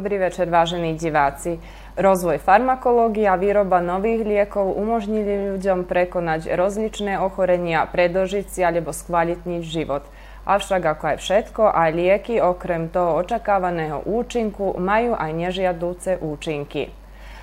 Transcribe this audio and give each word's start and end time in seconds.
Dobrý 0.00 0.16
večer, 0.16 0.48
vážení 0.48 0.96
diváci. 0.96 1.60
Rozvoj 1.92 2.40
farmakológie 2.40 3.28
a 3.28 3.36
výroba 3.36 3.84
nových 3.84 4.24
liekov 4.24 4.72
umožnili 4.72 5.52
ľuďom 5.52 5.84
prekonať 5.84 6.56
rozličné 6.56 7.20
ochorenia, 7.20 7.84
predožiť 7.84 8.48
si 8.48 8.64
alebo 8.64 8.96
skvalitniť 8.96 9.60
život. 9.60 10.00
Avšak 10.48 10.82
ako 10.88 11.04
aj 11.04 11.16
všetko, 11.20 11.62
aj 11.68 11.90
lieky 11.92 12.40
okrem 12.40 12.88
toho 12.88 13.20
očakávaného 13.20 14.00
účinku 14.08 14.72
majú 14.80 15.12
aj 15.12 15.36
nežiadúce 15.36 16.16
účinky. 16.16 16.96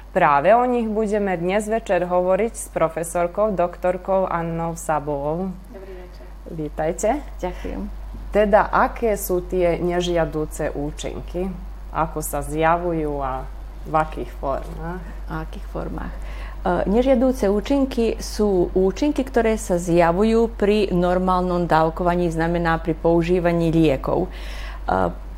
Práve 0.10 0.50
o 0.58 0.66
nich 0.66 0.90
budeme 0.90 1.38
dnes 1.38 1.70
večer 1.70 2.10
hovoriť 2.10 2.54
s 2.58 2.74
profesorkou 2.74 3.54
doktorkou 3.54 4.26
Annou 4.26 4.74
Sabovou. 4.74 5.54
Dobrý 5.70 5.94
večer. 5.94 6.26
Vítajte. 6.50 7.22
Ďakujem. 7.38 7.86
Teda, 8.34 8.66
aké 8.74 9.14
sú 9.14 9.46
tie 9.46 9.78
nežiadúce 9.78 10.74
účinky? 10.74 11.67
Ako 11.98 12.22
sa 12.22 12.46
zjavujú 12.46 13.18
a 13.26 13.50
v 13.90 13.94
akých 13.98 14.32
formách? 14.38 15.02
A 15.26 15.42
akých 15.50 15.66
formách? 15.74 16.14
E, 16.14 16.86
nežiadúce 16.86 17.50
účinky 17.50 18.22
sú 18.22 18.70
účinky, 18.78 19.26
ktoré 19.26 19.58
sa 19.58 19.82
zjavujú 19.82 20.54
pri 20.54 20.94
normálnom 20.94 21.66
dávkovaní, 21.66 22.30
znamená 22.30 22.78
pri 22.78 22.94
používaní 22.94 23.74
liekov. 23.74 24.30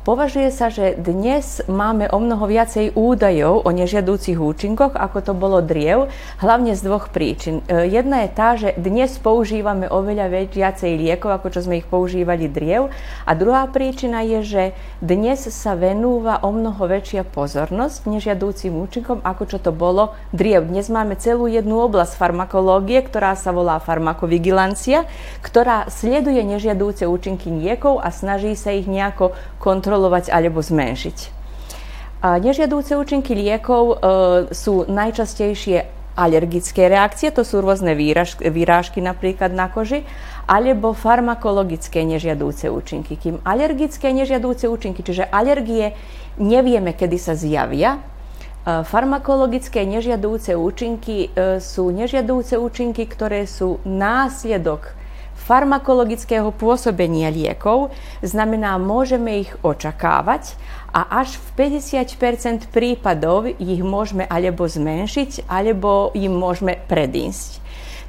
Považuje 0.00 0.48
sa, 0.48 0.72
že 0.72 0.96
dnes 0.96 1.60
máme 1.68 2.08
o 2.08 2.16
mnoho 2.16 2.48
viacej 2.48 2.96
údajov 2.96 3.68
o 3.68 3.68
nežiadúcich 3.68 4.40
účinkoch, 4.40 4.96
ako 4.96 5.18
to 5.20 5.32
bolo 5.36 5.60
driev, 5.60 6.08
hlavne 6.40 6.72
z 6.72 6.88
dvoch 6.88 7.12
príčin. 7.12 7.60
E, 7.68 7.84
jedna 7.84 8.24
je 8.24 8.30
tá, 8.32 8.56
že 8.56 8.72
dnes 8.80 9.12
používame 9.20 9.92
oveľa 9.92 10.32
viacej 10.48 10.96
liekov, 10.96 11.36
ako 11.36 11.52
čo 11.52 11.60
sme 11.68 11.84
ich 11.84 11.86
používali 11.86 12.48
driev. 12.48 12.88
A 13.28 13.36
druhá 13.36 13.68
príčina 13.68 14.24
je, 14.24 14.40
že 14.40 14.62
dnes 15.04 15.36
sa 15.36 15.76
venúva 15.76 16.40
o 16.40 16.48
mnoho 16.48 16.80
väčšia 16.80 17.28
pozornosť 17.28 18.08
nežiadúcim 18.08 18.72
účinkom, 18.72 19.20
ako 19.20 19.52
čo 19.52 19.60
to 19.60 19.68
bolo 19.68 20.16
driev. 20.32 20.64
Dnes 20.64 20.88
máme 20.88 21.20
celú 21.20 21.44
jednu 21.44 21.76
oblasť 21.76 22.16
farmakológie, 22.16 23.04
ktorá 23.04 23.36
sa 23.36 23.52
volá 23.52 23.76
farmakovigilancia, 23.76 25.04
ktorá 25.44 25.92
sleduje 25.92 26.40
nežiadúce 26.40 27.04
účinky 27.04 27.52
liekov 27.52 28.00
a 28.00 28.08
snaží 28.08 28.56
sa 28.56 28.72
ich 28.72 28.88
nejako 28.88 29.36
kontrolovať 29.60 29.89
kontrolovať 29.90 30.30
alebo 30.30 30.62
zmenšiť. 30.62 31.18
Nežiadúce 32.22 32.94
účinky 32.94 33.34
liekov 33.34 33.84
e, 33.90 33.94
sú 34.54 34.86
najčastejšie 34.86 35.88
alergické 36.14 36.86
reakcie, 36.86 37.32
to 37.32 37.42
sú 37.42 37.64
rôzne 37.64 37.96
výrážky 38.44 39.00
napríklad 39.00 39.50
na 39.56 39.72
koži, 39.72 40.04
alebo 40.44 40.92
farmakologické 40.92 42.04
nežiadúce 42.04 42.68
účinky. 42.68 43.16
Kým 43.16 43.40
alergické 43.40 44.12
nežiadúce 44.12 44.68
účinky, 44.68 45.00
čiže 45.00 45.32
alergie 45.32 45.96
nevieme, 46.36 46.92
kedy 46.92 47.16
sa 47.18 47.34
zjavia, 47.34 47.98
e, 47.98 48.00
farmakologické 48.86 49.82
nežiadúce 49.88 50.54
účinky 50.54 51.34
e, 51.34 51.58
sú 51.58 51.90
nežiadúce 51.90 52.54
účinky, 52.54 53.10
ktoré 53.10 53.48
sú 53.48 53.82
následok 53.82 54.99
farmakologického 55.50 56.54
pôsobenia 56.54 57.26
liekov, 57.34 57.90
znamená, 58.22 58.78
môžeme 58.78 59.42
ich 59.42 59.50
očakávať 59.66 60.54
a 60.94 61.26
až 61.26 61.42
v 61.58 61.74
50 61.74 62.70
prípadov 62.70 63.50
ich 63.58 63.82
môžeme 63.82 64.30
alebo 64.30 64.70
zmenšiť, 64.70 65.50
alebo 65.50 66.14
im 66.14 66.38
môžeme 66.38 66.78
predísť. 66.86 67.58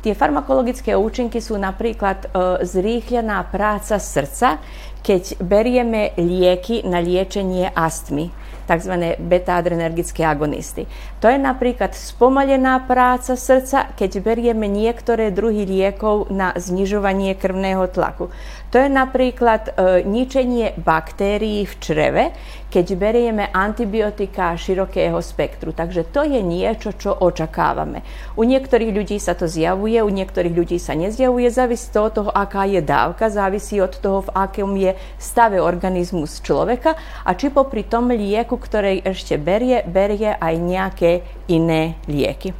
Tie 0.01 0.17
farmakologické 0.17 0.97
účinky 0.97 1.37
sú 1.37 1.61
napríklad 1.61 2.25
e, 2.25 2.27
zrýchlená 2.65 3.45
práca 3.53 4.01
srdca, 4.01 4.57
keď 5.01 5.41
berieme 5.41 6.13
lieky 6.17 6.85
na 6.85 7.01
liečenie 7.01 7.69
astmy 7.73 8.29
tzv. 8.71 9.17
beta-adrenergické 9.19 10.23
agonisty. 10.23 10.87
To 11.19 11.27
je 11.27 11.35
napríklad 11.35 11.91
spomalená 11.91 12.79
práca 12.87 13.35
srdca, 13.35 13.91
keď 13.99 14.21
berieme 14.23 14.71
niektoré 14.71 15.33
druhy 15.33 15.67
liekov 15.67 16.31
na 16.31 16.55
znižovanie 16.55 17.35
krvného 17.35 17.89
tlaku. 17.91 18.31
To 18.71 18.79
je 18.79 18.87
napríklad 18.87 19.61
e, 19.67 19.71
ničenie 20.07 20.79
baktérií 20.79 21.67
v 21.67 21.73
čreve, 21.83 22.23
keď 22.71 22.85
berieme 22.95 23.51
antibiotika 23.51 24.55
širokého 24.55 25.19
spektru. 25.19 25.75
Takže 25.75 26.07
to 26.07 26.23
je 26.23 26.39
niečo, 26.39 26.95
čo 26.95 27.11
očakávame. 27.11 27.99
U 28.39 28.47
niektorých 28.47 28.95
ľudí 28.95 29.19
sa 29.19 29.35
to 29.35 29.43
zjavuje, 29.43 29.99
u 29.99 30.07
niektorých 30.07 30.55
ľudí 30.55 30.79
sa 30.79 30.95
nezjavuje, 30.95 31.51
závisí 31.51 31.91
to 31.91 31.99
od 31.99 32.11
toho, 32.15 32.31
aká 32.31 32.63
je 32.63 32.79
dávka, 32.79 33.27
závisí 33.27 33.83
od 33.83 33.91
toho, 33.91 34.23
v 34.23 34.33
akom 34.39 34.71
je 34.79 34.95
stave 35.19 35.59
organizmus 35.59 36.39
človeka 36.39 36.95
a 37.27 37.35
či 37.35 37.51
popri 37.51 37.83
tom 37.83 38.07
lieku, 38.07 38.55
ktorej 38.55 39.03
ešte 39.03 39.35
berie, 39.35 39.83
berie 39.83 40.31
aj 40.31 40.55
nejaké 40.55 41.11
iné 41.51 41.99
lieky. 42.07 42.55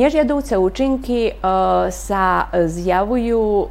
Nežiadúce 0.00 0.56
účinky 0.56 1.28
e, 1.28 1.32
sa 1.92 2.48
zjavujú 2.50 3.44
e, 3.44 3.66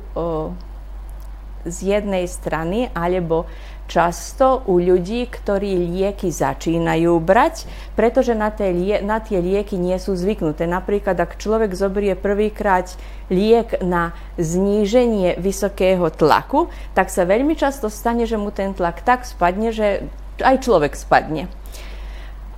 z 1.64 1.98
jednej 1.98 2.28
strany 2.28 2.92
alebo 2.92 3.48
často 3.88 4.64
u 4.66 4.80
ľudí, 4.80 5.28
ktorí 5.28 5.76
lieky 5.76 6.32
začínajú 6.32 7.20
brať, 7.20 7.68
pretože 8.00 8.32
na 8.32 8.50
tie, 8.50 8.72
na 9.04 9.20
tie 9.20 9.44
lieky 9.44 9.76
nie 9.76 9.96
sú 10.00 10.16
zvyknuté. 10.16 10.66
Napríklad, 10.66 11.20
ak 11.20 11.40
človek 11.40 11.76
zoberie 11.76 12.16
prvýkrát 12.16 12.96
liek 13.28 13.84
na 13.84 14.16
zníženie 14.40 15.36
vysokého 15.38 16.08
tlaku, 16.10 16.72
tak 16.96 17.12
sa 17.12 17.28
veľmi 17.28 17.54
často 17.60 17.92
stane, 17.92 18.24
že 18.24 18.40
mu 18.40 18.50
ten 18.50 18.72
tlak 18.72 19.04
tak 19.04 19.28
spadne, 19.28 19.76
že 19.76 20.08
aj 20.40 20.64
človek 20.64 20.96
spadne. 20.96 21.52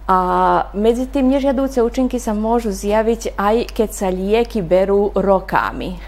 A 0.05 0.19
medzi 0.77 1.09
tým 1.09 1.33
nežiadúce 1.33 1.81
účinky 1.81 2.21
sa 2.21 2.37
môžu 2.37 2.69
zjaviť 2.69 3.33
aj 3.33 3.73
keď 3.73 3.89
sa 3.89 4.13
lieky 4.13 4.61
berú 4.61 5.09
rokami. 5.17 5.97
E, 5.97 5.99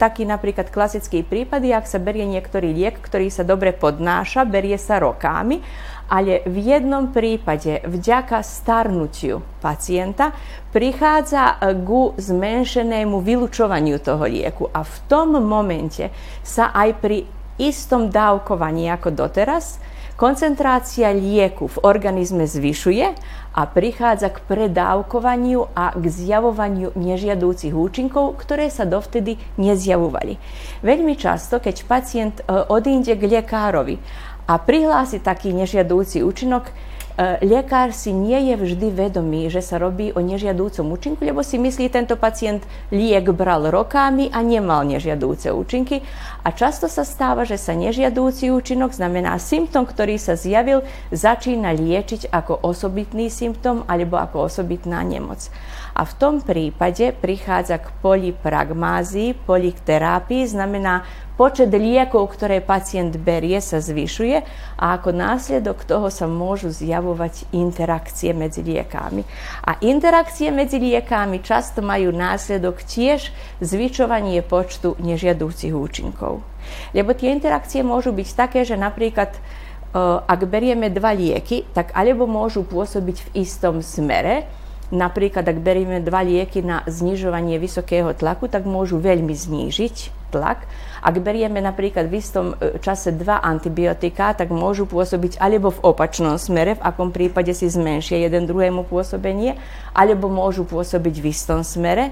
taký 0.00 0.24
napríklad 0.24 0.72
klasický 0.72 1.20
prípad 1.20 1.60
ak 1.60 1.84
sa 1.84 2.00
berie 2.00 2.24
niektorý 2.24 2.72
liek, 2.72 2.96
ktorý 2.96 3.28
sa 3.28 3.44
dobre 3.44 3.76
podnáša, 3.76 4.48
berie 4.48 4.80
sa 4.80 4.96
rokami, 4.96 5.60
ale 6.08 6.40
v 6.48 6.72
jednom 6.72 7.12
prípade 7.12 7.84
vďaka 7.84 8.40
starnutiu 8.40 9.44
pacienta 9.60 10.32
prichádza 10.72 11.60
ku 11.84 12.16
zmenšenému 12.16 13.20
vylučovaniu 13.20 14.00
toho 14.00 14.24
lieku 14.24 14.64
a 14.72 14.80
v 14.80 14.96
tom 15.12 15.36
momente 15.44 16.08
sa 16.40 16.72
aj 16.72 16.90
pri 17.04 17.28
istom 17.60 18.08
dávkovaní 18.08 18.88
ako 18.88 19.12
doteraz 19.12 19.76
Koncentrácia 20.20 21.16
lieku 21.16 21.64
v 21.64 21.80
organizme 21.80 22.44
zvyšuje 22.44 23.16
a 23.56 23.62
prichádza 23.64 24.28
k 24.28 24.44
predávkovaniu 24.44 25.72
a 25.72 25.96
k 25.96 26.04
zjavovaniu 26.12 26.92
nežiadúcich 26.92 27.72
účinkov, 27.72 28.36
ktoré 28.36 28.68
sa 28.68 28.84
dovtedy 28.84 29.40
nezjavovali. 29.56 30.36
Veľmi 30.84 31.16
často, 31.16 31.56
keď 31.56 31.76
pacient 31.88 32.36
e, 32.44 32.52
odíde 32.52 33.16
k 33.16 33.40
lekárovi 33.40 33.96
a 34.44 34.60
prihlási 34.60 35.24
taký 35.24 35.56
nežiadúci 35.56 36.20
účinok, 36.20 36.68
lekár 37.44 37.92
si 37.92 38.16
nie 38.16 38.48
je 38.48 38.54
vždy 38.56 38.88
vedomý, 38.96 39.52
že 39.52 39.60
sa 39.60 39.76
robí 39.76 40.08
o 40.16 40.24
nežiadúcom 40.24 40.88
účinku, 40.88 41.20
lebo 41.20 41.44
si 41.44 41.60
myslí, 41.60 41.92
tento 41.92 42.16
pacient 42.16 42.64
liek 42.88 43.28
bral 43.36 43.68
rokami 43.68 44.32
a 44.32 44.40
nemal 44.40 44.88
nežiadúce 44.88 45.52
účinky. 45.52 46.00
A 46.40 46.48
často 46.56 46.88
sa 46.88 47.04
stáva, 47.04 47.44
že 47.44 47.60
sa 47.60 47.76
nežiadúci 47.76 48.48
účinok, 48.48 48.96
znamená 48.96 49.36
symptom, 49.36 49.84
ktorý 49.84 50.16
sa 50.16 50.32
zjavil, 50.32 50.80
začína 51.12 51.76
liečiť 51.76 52.32
ako 52.32 52.64
osobitný 52.64 53.28
symptom 53.28 53.84
alebo 53.84 54.16
ako 54.16 54.48
osobitná 54.48 55.04
nemoc. 55.04 55.52
A 55.94 56.06
v 56.06 56.12
tom 56.16 56.34
prípade 56.40 57.12
prichádza 57.12 57.82
k 57.82 57.90
polipragmázii, 58.00 59.36
polikterápii, 59.44 60.48
znamená 60.48 61.02
počet 61.40 61.72
liekov, 61.72 62.36
ktoré 62.36 62.60
pacient 62.60 63.16
berie, 63.16 63.56
sa 63.64 63.80
zvyšuje 63.80 64.44
a 64.76 65.00
ako 65.00 65.08
následok 65.16 65.88
toho 65.88 66.12
sa 66.12 66.28
môžu 66.28 66.68
zjavovať 66.68 67.48
interakcie 67.56 68.36
medzi 68.36 68.60
liekami. 68.60 69.24
A 69.64 69.80
interakcie 69.80 70.52
medzi 70.52 70.76
liekami 70.76 71.40
často 71.40 71.80
majú 71.80 72.12
následok 72.12 72.84
tiež 72.84 73.32
zvyšovanie 73.64 74.44
počtu 74.44 75.00
nežiadúcich 75.00 75.72
účinkov. 75.72 76.44
Lebo 76.92 77.16
tie 77.16 77.32
interakcie 77.32 77.80
môžu 77.80 78.12
byť 78.12 78.28
také, 78.36 78.68
že 78.68 78.76
napríklad 78.76 79.32
e, 79.32 79.40
ak 80.20 80.40
berieme 80.44 80.92
dva 80.92 81.16
lieky, 81.16 81.64
tak 81.72 81.96
alebo 81.96 82.28
môžu 82.28 82.68
pôsobiť 82.68 83.16
v 83.16 83.28
istom 83.48 83.80
smere, 83.80 84.44
Napríklad, 84.90 85.46
ak 85.46 85.62
berieme 85.62 86.02
dva 86.02 86.26
lieky 86.26 86.66
na 86.66 86.82
znižovanie 86.82 87.62
vysokého 87.62 88.10
tlaku, 88.10 88.50
tak 88.50 88.66
môžu 88.66 88.98
veľmi 88.98 89.30
znížiť 89.30 89.96
tlak. 90.34 90.66
Ak 90.98 91.14
berieme 91.22 91.62
napríklad 91.62 92.10
v 92.10 92.18
istom 92.18 92.58
e, 92.58 92.78
čase 92.82 93.14
dva 93.14 93.38
antibiotika, 93.38 94.34
tak 94.34 94.50
môžu 94.50 94.90
pôsobiť 94.90 95.38
alebo 95.38 95.70
v 95.70 95.82
opačnom 95.94 96.38
smere, 96.42 96.74
v 96.74 96.82
akom 96.82 97.14
prípade 97.14 97.54
si 97.54 97.70
zmenšia 97.70 98.18
jeden 98.18 98.50
druhému 98.50 98.86
pôsobenie, 98.86 99.54
alebo 99.94 100.26
môžu 100.26 100.66
pôsobiť 100.66 101.14
v 101.22 101.26
istom 101.30 101.62
smere. 101.62 102.10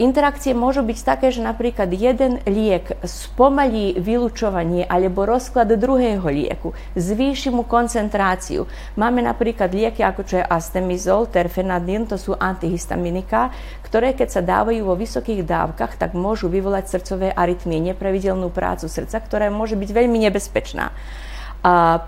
Interakcie 0.00 0.56
môžu 0.56 0.82
byť 0.82 0.98
také, 1.04 1.28
že 1.30 1.44
napríklad 1.44 1.92
jeden 1.92 2.40
liek 2.48 2.96
spomalí 3.04 3.94
vylučovanie 4.00 4.88
alebo 4.88 5.28
rozklad 5.28 5.68
druhého 5.76 6.24
lieku, 6.26 6.72
zvýši 6.96 7.52
mu 7.52 7.62
koncentráciu. 7.62 8.64
Máme 8.96 9.20
napríklad 9.20 9.70
lieky 9.70 10.00
ako 10.00 10.22
čo 10.24 10.34
je 10.40 10.44
astemizol, 10.48 11.28
terfenadin, 11.28 12.08
to 12.08 12.16
sú 12.16 12.32
antihistaminika, 12.34 13.52
ktoré 13.84 14.16
keď 14.16 14.28
sa 14.32 14.42
dávajú 14.42 14.82
vo 14.82 14.96
vysokých 14.96 15.44
dávkach, 15.44 16.00
tak 16.00 16.16
môžu 16.16 16.48
vyvolať 16.48 16.90
srdcové 16.90 17.30
arytmie, 17.36 17.78
nepravidelnú 17.92 18.48
prácu 18.48 18.88
srdca, 18.88 19.20
ktorá 19.20 19.52
môže 19.52 19.76
byť 19.76 19.90
veľmi 19.92 20.18
nebezpečná. 20.26 20.90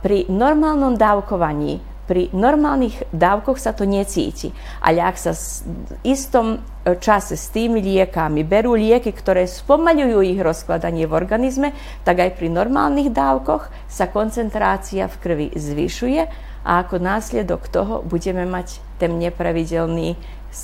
Pri 0.00 0.24
normálnom 0.30 0.94
dávkovaní 0.94 1.97
pri 2.08 2.32
normálnych 2.32 3.12
dávkoch 3.12 3.60
sa 3.60 3.76
to 3.76 3.84
necíti. 3.84 4.48
Ale 4.80 5.04
ak 5.04 5.20
sa 5.20 5.36
v 5.36 6.00
istom 6.08 6.56
e, 6.56 6.96
čase 6.96 7.36
s 7.36 7.52
tými 7.52 7.84
liekami 7.84 8.48
berú 8.48 8.72
lieky, 8.72 9.12
ktoré 9.12 9.44
spomaľujú 9.44 10.24
ich 10.24 10.40
rozkladanie 10.40 11.04
v 11.04 11.12
organizme, 11.12 11.76
tak 12.08 12.24
aj 12.24 12.40
pri 12.40 12.48
normálnych 12.48 13.12
dávkoch 13.12 13.68
sa 13.92 14.08
koncentrácia 14.08 15.04
v 15.04 15.16
krvi 15.20 15.48
zvyšuje 15.52 16.48
a 16.64 16.80
ako 16.80 16.96
následok 16.96 17.68
toho 17.68 18.00
budeme 18.00 18.48
mať 18.48 18.80
ten 18.96 19.20
nepravidelný, 19.20 20.16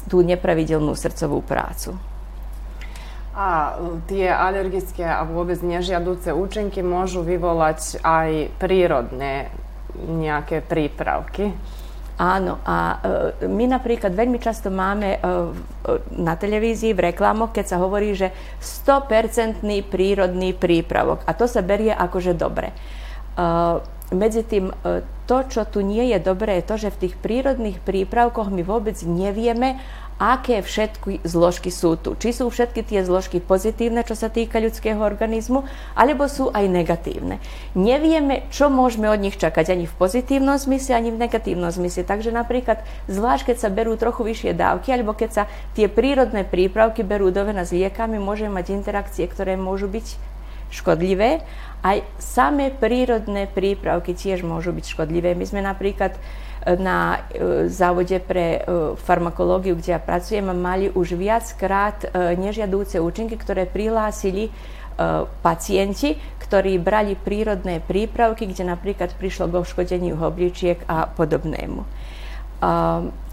tú 0.09 0.25
nepravidelnú 0.25 0.97
srdcovú 0.97 1.45
prácu. 1.45 1.93
A 3.37 3.77
e, 3.77 4.01
tie 4.09 4.33
alergické 4.33 5.05
a 5.05 5.29
vôbec 5.29 5.61
nežiaduce 5.61 6.33
účinky 6.33 6.81
môžu 6.81 7.21
vyvolať 7.21 8.01
aj 8.01 8.49
prírodné 8.57 9.53
nejaké 10.03 10.61
prípravky. 10.61 11.55
Áno, 12.15 12.63
a 12.63 13.03
e, 13.43 13.51
my 13.51 13.67
napríklad 13.67 14.15
veľmi 14.15 14.39
často 14.39 14.71
máme 14.71 15.19
e, 15.19 15.21
na 16.15 16.39
televízii 16.39 16.95
v 16.95 17.11
reklamoch, 17.11 17.51
keď 17.51 17.75
sa 17.75 17.83
hovorí, 17.83 18.15
že 18.15 18.31
100% 18.63 19.67
prírodný 19.91 20.55
prípravok. 20.55 21.27
A 21.27 21.35
to 21.35 21.51
sa 21.51 21.59
berie 21.59 21.91
akože 21.91 22.39
dobre. 22.39 22.71
E, 22.71 22.75
medzi 24.15 24.47
tým 24.47 24.71
to, 25.27 25.39
čo 25.49 25.65
tu 25.67 25.81
nie 25.81 26.13
je 26.13 26.23
dobré, 26.23 26.61
je 26.61 26.69
to, 26.69 26.77
že 26.77 26.95
v 26.95 27.01
tých 27.09 27.15
prírodných 27.19 27.83
prípravkoch 27.83 28.53
my 28.53 28.63
vôbec 28.63 28.95
nevieme, 29.03 29.81
aké 30.19 30.63
všetky 30.63 31.27
zložky 31.27 31.75
sú 31.75 31.99
tu. 31.99 32.15
Či 32.15 32.43
sú 32.43 32.47
všetky 32.47 32.87
tie 32.87 33.03
zložky 33.03 33.43
pozitívne, 33.43 34.07
čo 34.07 34.15
sa 34.15 34.31
týka 34.31 34.63
ľudského 34.63 34.99
organizmu, 35.03 35.67
alebo 35.99 36.31
sú 36.31 36.55
aj 36.55 36.71
negatívne. 36.71 37.43
Nevieme, 37.75 38.47
čo 38.55 38.71
môžeme 38.71 39.11
od 39.11 39.19
nich 39.19 39.35
čakať 39.35 39.75
ani 39.75 39.91
v 39.91 39.95
pozitívnom 39.99 40.55
zmysle, 40.55 40.95
ani 40.95 41.11
v 41.11 41.21
negatívnom 41.27 41.71
zmysle. 41.75 42.07
Takže 42.07 42.31
napríklad, 42.31 42.87
zvlášť 43.11 43.53
keď 43.53 43.57
sa 43.59 43.69
berú 43.75 43.99
trochu 43.99 44.23
vyššie 44.23 44.55
dávky, 44.55 44.95
alebo 44.95 45.19
keď 45.19 45.31
sa 45.31 45.43
tie 45.75 45.91
prírodné 45.91 46.47
prípravky 46.47 47.03
berú 47.03 47.35
do 47.35 47.43
vena 47.43 47.67
s 47.67 47.75
liekami, 47.75 48.23
môžeme 48.23 48.63
mať 48.63 48.71
interakcie, 48.71 49.27
ktoré 49.27 49.59
môžu 49.59 49.91
byť 49.91 50.35
škodlivé. 50.75 51.43
Aj 51.85 52.01
samé 52.17 52.73
prírodné 52.73 53.47
prípravky 53.47 54.17
tiež 54.17 54.43
môžu 54.43 54.73
byť 54.73 54.97
škodlivé. 54.97 55.37
My 55.37 55.45
sme 55.45 55.61
napríklad 55.61 56.17
na 56.65 57.29
e, 57.29 57.69
závode 57.69 58.17
pre 58.25 58.47
e, 58.57 58.61
farmakológiu, 58.97 59.77
kde 59.77 59.93
ja 59.93 60.01
pracujem, 60.01 60.49
mali 60.57 60.89
už 60.89 61.13
viackrát 61.21 62.09
e, 62.09 62.33
nežiadúce 62.41 62.97
účinky, 62.97 63.37
ktoré 63.37 63.69
prihlásili 63.69 64.49
pacienti, 65.43 66.15
ktorí 66.39 66.79
brali 66.79 67.19
prírodné 67.19 67.83
prípravky, 67.83 68.47
kde 68.47 68.63
napríklad 68.63 69.11
prišlo 69.19 69.51
k 69.51 69.59
oškodeniu 69.59 70.15
obličiek 70.15 70.87
a 70.87 71.11
podobnému. 71.11 71.83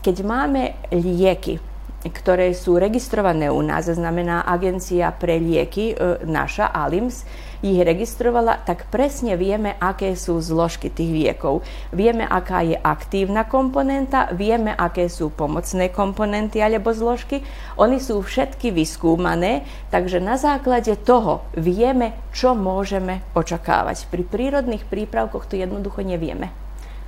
Keď 0.01 0.15
máme 0.25 0.73
lieky, 0.89 1.61
ktoré 2.01 2.57
sú 2.57 2.81
registrované 2.81 3.53
u 3.53 3.61
nás, 3.61 3.85
znamená 3.85 4.41
Agencia 4.41 5.13
pre 5.13 5.37
lieky, 5.37 5.93
naša 6.25 6.73
ALIMS, 6.73 7.29
ich 7.61 7.77
registrovala, 7.77 8.61
tak 8.65 8.89
presne 8.89 9.37
vieme, 9.37 9.77
aké 9.77 10.17
sú 10.17 10.41
zložky 10.41 10.89
tých 10.89 11.13
liekov. 11.13 11.61
Vieme, 11.93 12.25
aká 12.25 12.65
je 12.65 12.77
aktívna 12.77 13.45
komponenta, 13.45 14.33
vieme, 14.33 14.73
aké 14.73 15.07
sú 15.07 15.29
pomocné 15.29 15.93
komponenty 15.93 16.57
alebo 16.57 16.89
zložky. 16.91 17.45
Oni 17.77 18.01
sú 18.01 18.21
všetky 18.21 18.73
vyskúmané, 18.73 19.63
takže 19.93 20.17
na 20.17 20.35
základe 20.41 20.97
toho 20.97 21.45
vieme, 21.53 22.17
čo 22.33 22.57
môžeme 22.57 23.21
očakávať. 23.37 24.09
Pri 24.09 24.25
prírodných 24.25 24.83
prípravkoch 24.89 25.45
to 25.45 25.55
jednoducho 25.55 26.01
nevieme 26.01 26.49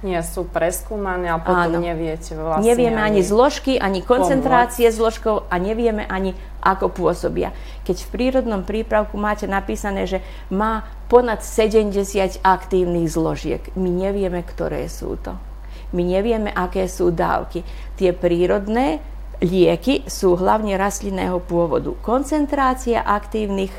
nie 0.03 0.19
sú 0.19 0.44
preskúmané 0.44 1.31
a 1.31 1.39
potom 1.39 1.79
Áno. 1.79 1.79
neviete 1.79 2.35
vlastne 2.35 2.67
Nevieme 2.67 2.99
ani, 2.99 3.19
ani 3.19 3.21
zložky, 3.23 3.79
ani 3.79 4.03
koncentrácie 4.03 4.91
pomôcť. 4.91 4.99
zložkov 4.99 5.35
a 5.47 5.56
nevieme 5.57 6.03
ani 6.03 6.35
ako 6.63 6.95
pôsobia. 6.95 7.51
Keď 7.83 8.07
v 8.07 8.12
prírodnom 8.15 8.63
prípravku 8.63 9.19
máte 9.19 9.44
napísané, 9.44 10.07
že 10.07 10.24
má 10.48 10.88
ponad 11.12 11.44
70 11.44 12.39
aktívnych 12.39 13.12
zložiek, 13.12 13.62
my 13.75 13.92
nevieme, 13.92 14.39
ktoré 14.42 14.88
sú 14.88 15.19
to. 15.19 15.36
My 15.94 16.01
nevieme, 16.01 16.50
aké 16.50 16.89
sú 16.89 17.13
dávky. 17.13 17.62
Tie 18.00 18.15
prírodné 18.18 19.04
lieky 19.44 20.07
sú 20.10 20.33
hlavne 20.39 20.74
rastlinného 20.80 21.38
pôvodu. 21.44 21.94
Koncentrácia 22.01 23.04
aktívnych 23.06 23.69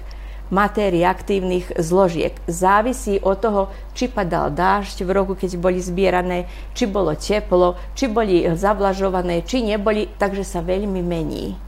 matérií, 0.53 1.03
aktívnych 1.03 1.73
zložiek. 1.81 2.37
Závisí 2.47 3.19
od 3.19 3.43
toho, 3.43 3.63
či 3.97 4.07
padal 4.07 4.53
dážď 4.53 5.03
v 5.03 5.11
roku, 5.11 5.33
keď 5.35 5.57
boli 5.59 5.83
zbierané, 5.83 6.47
či 6.77 6.85
bolo 6.87 7.17
teplo, 7.17 7.75
či 7.97 8.07
boli 8.07 8.45
zavlažované, 8.53 9.43
či 9.43 9.65
neboli, 9.65 10.07
takže 10.15 10.45
sa 10.45 10.61
veľmi 10.61 11.01
mení. 11.01 11.59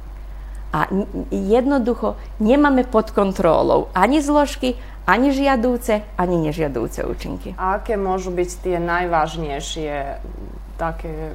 A 0.76 0.93
jednoducho 1.32 2.20
nemáme 2.37 2.84
pod 2.84 3.08
kontrolou 3.17 3.88
ani 3.96 4.20
zložky, 4.20 4.76
ani 5.08 5.32
žiadúce, 5.32 6.05
ani 6.20 6.37
nežiadúce 6.37 7.00
účinky. 7.00 7.56
A 7.56 7.81
aké 7.81 7.96
môžu 7.96 8.28
byť 8.28 8.50
tie 8.61 8.76
najvážnejšie 8.76 10.20
také 10.76 11.32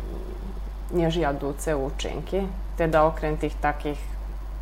nežiadúce 0.94 1.74
účinky? 1.74 2.46
Teda 2.78 3.10
okrem 3.10 3.34
tých 3.42 3.58
takých 3.58 3.98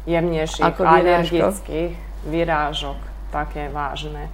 jemnejších, 0.07 0.79
alergických 0.79 1.99
vyrážok 2.23 3.08
také 3.29 3.69
vážne? 3.69 4.27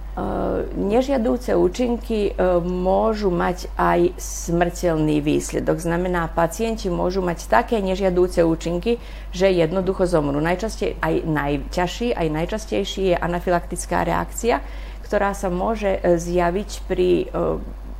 Nežiadúce 0.74 1.52
účinky 1.52 2.32
môžu 2.64 3.28
mať 3.28 3.68
aj 3.76 4.16
smrteľný 4.18 5.20
výsledok. 5.20 5.78
Znamená, 5.78 6.32
pacienti 6.32 6.88
môžu 6.88 7.20
mať 7.20 7.46
také 7.46 7.84
nežiadúce 7.84 8.40
účinky, 8.40 8.96
že 9.30 9.52
jednoducho 9.52 10.08
zomrú. 10.08 10.40
Najčastej, 10.40 10.96
aj 10.98 11.14
najťažší, 11.28 12.16
aj 12.16 12.28
najčastejší 12.32 13.02
je 13.12 13.16
anafylaktická 13.16 14.02
reakcia, 14.08 14.64
ktorá 15.04 15.36
sa 15.36 15.52
môže 15.52 16.00
zjaviť 16.02 16.70
pri 16.88 17.30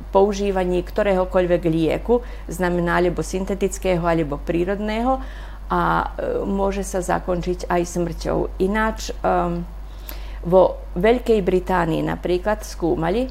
používaní 0.07 0.81
ktoréhokoľvek 0.87 1.61
lieku, 1.67 2.23
znamená 2.47 3.03
alebo 3.03 3.21
syntetického, 3.21 4.01
alebo 4.01 4.39
prírodného 4.39 5.19
a 5.67 6.15
môže 6.47 6.87
sa 6.87 7.03
zakončiť 7.03 7.67
aj 7.67 7.81
smrťou. 7.83 8.55
Ináč 8.63 9.11
um, 9.11 9.67
vo 10.47 10.79
Veľkej 10.95 11.43
Británii 11.43 12.07
napríklad 12.07 12.63
skúmali 12.63 13.27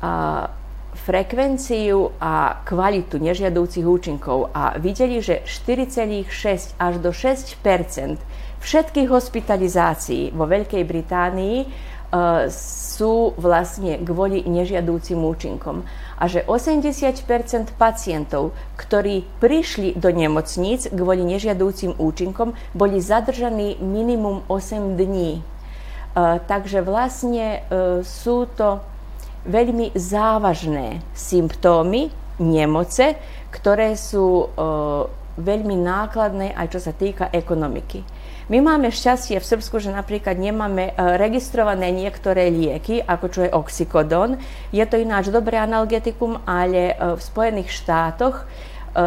a, 0.00 0.48
frekvenciu 0.96 2.16
a 2.18 2.64
kvalitu 2.64 3.20
nežiadúcich 3.20 3.84
účinkov 3.84 4.50
a 4.56 4.80
videli, 4.80 5.20
že 5.20 5.44
4,6 5.44 6.74
až 6.80 6.94
do 6.98 7.12
6% 7.12 8.18
všetkých 8.58 9.08
hospitalizácií 9.08 10.34
vo 10.34 10.48
Veľkej 10.50 10.82
Británii 10.82 11.58
uh, 11.62 12.50
sú 12.50 13.38
vlastne 13.38 14.02
kvôli 14.02 14.42
nežiadúcim 14.42 15.22
účinkom. 15.22 15.86
A 16.18 16.26
že 16.26 16.42
80% 16.42 17.78
pacientov, 17.78 18.50
ktorí 18.74 19.22
prišli 19.38 19.94
do 19.94 20.10
nemocníc 20.10 20.90
kvôli 20.90 21.22
nežiadúcim 21.22 21.94
účinkom, 21.94 22.58
boli 22.74 22.98
zadržaní 22.98 23.78
minimum 23.78 24.42
8 24.50 24.98
dní. 24.98 25.57
Takže 26.48 26.82
vlastne 26.82 27.46
e, 27.46 28.02
sú 28.02 28.50
to 28.58 28.82
veľmi 29.46 29.94
závažné 29.94 30.98
symptómy 31.14 32.10
nemoce, 32.42 33.14
ktoré 33.54 33.94
sú 33.94 34.26
e, 34.42 34.46
veľmi 35.38 35.78
nákladné 35.78 36.58
aj 36.58 36.66
čo 36.74 36.80
sa 36.82 36.90
týka 36.90 37.30
ekonomiky. 37.30 38.02
My 38.48 38.64
máme 38.64 38.88
šťastie 38.88 39.36
v 39.38 39.44
Srbsku, 39.44 39.78
že 39.78 39.94
napríklad 39.94 40.34
nemáme 40.40 40.90
e, 40.90 40.92
registrované 41.20 41.94
niektoré 41.94 42.50
lieky, 42.50 42.98
ako 42.98 43.26
čo 43.30 43.40
je 43.46 43.54
oxykodon. 43.54 44.42
Je 44.74 44.82
to 44.90 44.98
ináč 44.98 45.30
dobré 45.30 45.62
analgetikum, 45.62 46.42
ale 46.48 46.98
v 46.98 47.20
Spojených 47.20 47.70
štátoch 47.70 48.42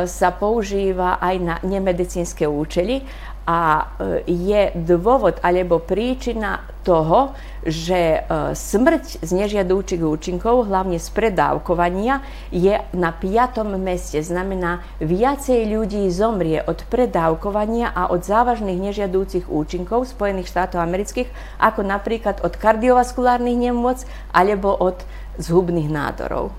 sa 0.07 0.29
používa 0.31 1.19
aj 1.19 1.35
na 1.41 1.55
nemedicínske 1.67 2.47
účely 2.47 3.03
a 3.41 3.89
je 4.29 4.69
dôvod 4.77 5.41
alebo 5.41 5.81
príčina 5.81 6.61
toho, 6.85 7.33
že 7.65 8.21
smrť 8.53 9.25
z 9.25 9.31
nežiadúcich 9.33 9.97
účinkov, 9.97 10.69
hlavne 10.69 11.01
z 11.01 11.09
predávkovania, 11.09 12.21
je 12.53 12.77
na 12.93 13.09
piatom 13.09 13.81
meste. 13.81 14.21
Znamená, 14.21 14.85
viacej 15.01 15.73
ľudí 15.73 16.05
zomrie 16.13 16.61
od 16.61 16.85
predávkovania 16.85 17.89
a 17.89 18.13
od 18.13 18.21
závažných 18.21 18.93
nežiadúcich 18.93 19.49
účinkov 19.49 20.13
Spojených 20.13 20.47
štátov 20.47 20.77
amerických, 20.77 21.33
ako 21.57 21.81
napríklad 21.81 22.45
od 22.45 22.53
kardiovaskulárnych 22.53 23.57
nemôc 23.57 24.05
alebo 24.29 24.69
od 24.69 25.01
zhubných 25.41 25.89
nádorov. 25.89 26.53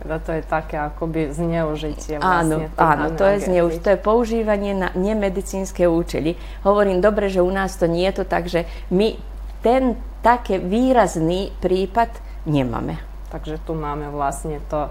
Teda 0.00 0.16
to 0.16 0.30
je 0.32 0.42
také 0.42 0.80
akoby 0.80 1.28
zneužitie 1.28 2.16
vlastne. 2.16 2.72
Áno, 2.72 2.80
áno 2.80 3.06
to 3.12 3.24
je 3.28 3.44
zneužitie. 3.44 3.84
To 3.84 3.90
je 3.92 4.00
používanie 4.00 4.72
na 4.72 4.88
nemedicínske 4.96 5.84
účely. 5.84 6.40
Hovorím 6.64 7.04
dobre, 7.04 7.28
že 7.28 7.44
u 7.44 7.52
nás 7.52 7.76
to 7.76 7.84
nie 7.84 8.08
je 8.08 8.14
to 8.20 8.24
tak, 8.24 8.48
že 8.48 8.64
my 8.88 9.20
ten 9.60 10.00
také 10.24 10.56
výrazný 10.56 11.52
prípad 11.60 12.16
nemáme. 12.48 12.96
Takže 13.28 13.60
tu 13.62 13.76
máme 13.76 14.08
vlastne 14.08 14.56
to 14.72 14.88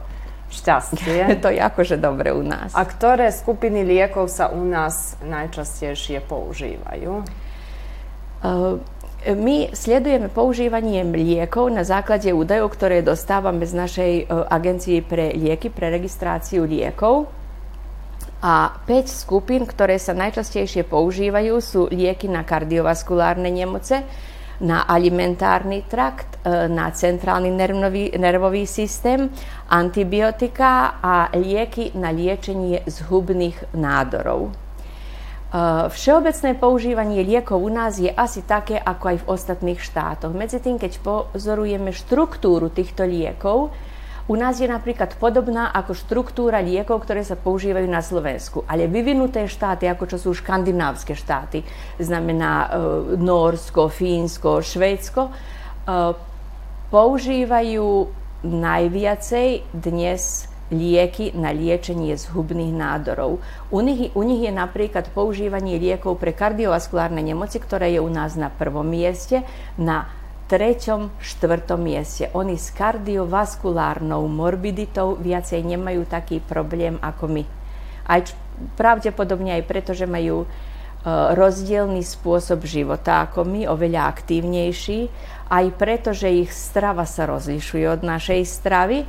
šťastie. 0.54 1.34
to 1.44 1.50
je 1.54 1.62
akože 1.62 1.98
dobre 1.98 2.34
u 2.34 2.46
nás. 2.46 2.74
A 2.74 2.86
ktoré 2.86 3.34
skupiny 3.34 3.86
liekov 3.86 4.30
sa 4.30 4.54
u 4.54 4.62
nás 4.62 5.18
najčastejšie 5.26 6.22
používajú? 6.26 7.26
Uh, 8.40 8.80
my 9.28 9.76
sledujeme 9.76 10.32
používanie 10.32 11.04
liekov 11.04 11.68
na 11.68 11.84
základe 11.84 12.32
údajov, 12.32 12.72
ktoré 12.72 13.04
dostávame 13.04 13.68
z 13.68 13.74
našej 13.76 14.14
e, 14.16 14.24
agencie 14.48 15.04
pre 15.04 15.36
lieky, 15.36 15.68
pre 15.68 15.92
registráciu 15.92 16.64
liekov. 16.64 17.28
A 18.40 18.80
5 18.88 19.12
skupín, 19.12 19.68
ktoré 19.68 20.00
sa 20.00 20.16
najčastejšie 20.16 20.88
používajú, 20.88 21.60
sú 21.60 21.82
lieky 21.92 22.32
na 22.32 22.48
kardiovaskulárne 22.48 23.52
nemoce, 23.52 24.08
na 24.64 24.88
alimentárny 24.88 25.84
trakt, 25.84 26.40
e, 26.48 26.72
na 26.72 26.88
centrálny 26.88 27.52
nervový, 27.52 28.16
nervový 28.16 28.64
systém, 28.64 29.28
antibiotika 29.68 31.04
a 31.04 31.28
lieky 31.36 31.92
na 32.00 32.16
liečenie 32.16 32.88
zhubných 32.88 33.76
nádorov. 33.76 34.69
Všeobecné 35.90 36.62
používanie 36.62 37.26
liekov 37.26 37.58
u 37.58 37.74
nás 37.74 37.98
je 37.98 38.14
asi 38.14 38.46
také, 38.46 38.78
ako 38.78 39.06
aj 39.10 39.18
v 39.18 39.30
ostatných 39.34 39.82
štátoch. 39.82 40.30
Medzi 40.30 40.62
tým, 40.62 40.78
keď 40.78 41.02
pozorujeme 41.02 41.90
štruktúru 41.90 42.70
týchto 42.70 43.02
liekov, 43.02 43.74
u 44.30 44.38
nás 44.38 44.62
je 44.62 44.70
napríklad 44.70 45.18
podobná 45.18 45.74
ako 45.74 45.98
štruktúra 45.98 46.62
liekov, 46.62 47.02
ktoré 47.02 47.26
sa 47.26 47.34
používajú 47.34 47.90
na 47.90 48.06
Slovensku. 48.06 48.62
Ale 48.70 48.86
vyvinuté 48.86 49.50
štáty, 49.50 49.90
ako 49.90 50.06
čo 50.06 50.18
sú 50.22 50.38
škandinávske 50.38 51.18
štáty, 51.18 51.66
znamená 51.98 52.54
e, 52.54 52.68
Norsko, 53.18 53.90
Fínsko, 53.90 54.62
Švédsko, 54.62 55.22
e, 55.26 55.32
používajú 56.94 57.90
najviacej 58.46 59.66
dnes 59.74 60.49
lieky 60.70 61.34
na 61.34 61.50
liečenie 61.50 62.14
zhubných 62.14 62.74
nádorov. 62.74 63.42
U 63.74 63.80
nich, 63.82 64.14
u 64.14 64.22
nich 64.22 64.46
je 64.46 64.54
napríklad 64.54 65.10
používanie 65.14 65.82
liekov 65.82 66.22
pre 66.22 66.34
kardiovaskulárne 66.34 67.22
nemoci, 67.26 67.58
ktoré 67.58 67.98
je 67.98 68.02
u 68.02 68.10
nás 68.10 68.38
na 68.38 68.54
prvom 68.54 68.86
mieste, 68.86 69.42
na 69.76 70.10
treťom, 70.50 71.14
štvrtom 71.22 71.78
mieste. 71.78 72.34
Oni 72.34 72.58
s 72.58 72.74
kardiovaskulárnou 72.74 74.26
morbiditou 74.26 75.18
viacej 75.18 75.62
nemajú 75.62 76.10
taký 76.10 76.42
problém 76.42 76.98
ako 77.02 77.30
my. 77.30 77.44
Aj 78.10 78.26
pravdepodobne 78.74 79.62
aj 79.62 79.64
preto, 79.70 79.94
že 79.94 80.10
majú 80.10 80.44
e, 80.44 80.48
rozdielný 81.38 82.02
spôsob 82.02 82.66
života 82.66 83.30
ako 83.30 83.46
my, 83.46 83.70
oveľa 83.70 84.10
aktívnejší, 84.10 85.00
aj 85.50 85.66
preto, 85.78 86.18
že 86.18 86.46
ich 86.46 86.50
strava 86.50 87.06
sa 87.06 87.30
rozlišuje 87.30 87.86
od 87.86 88.02
našej 88.02 88.42
stravy 88.46 89.06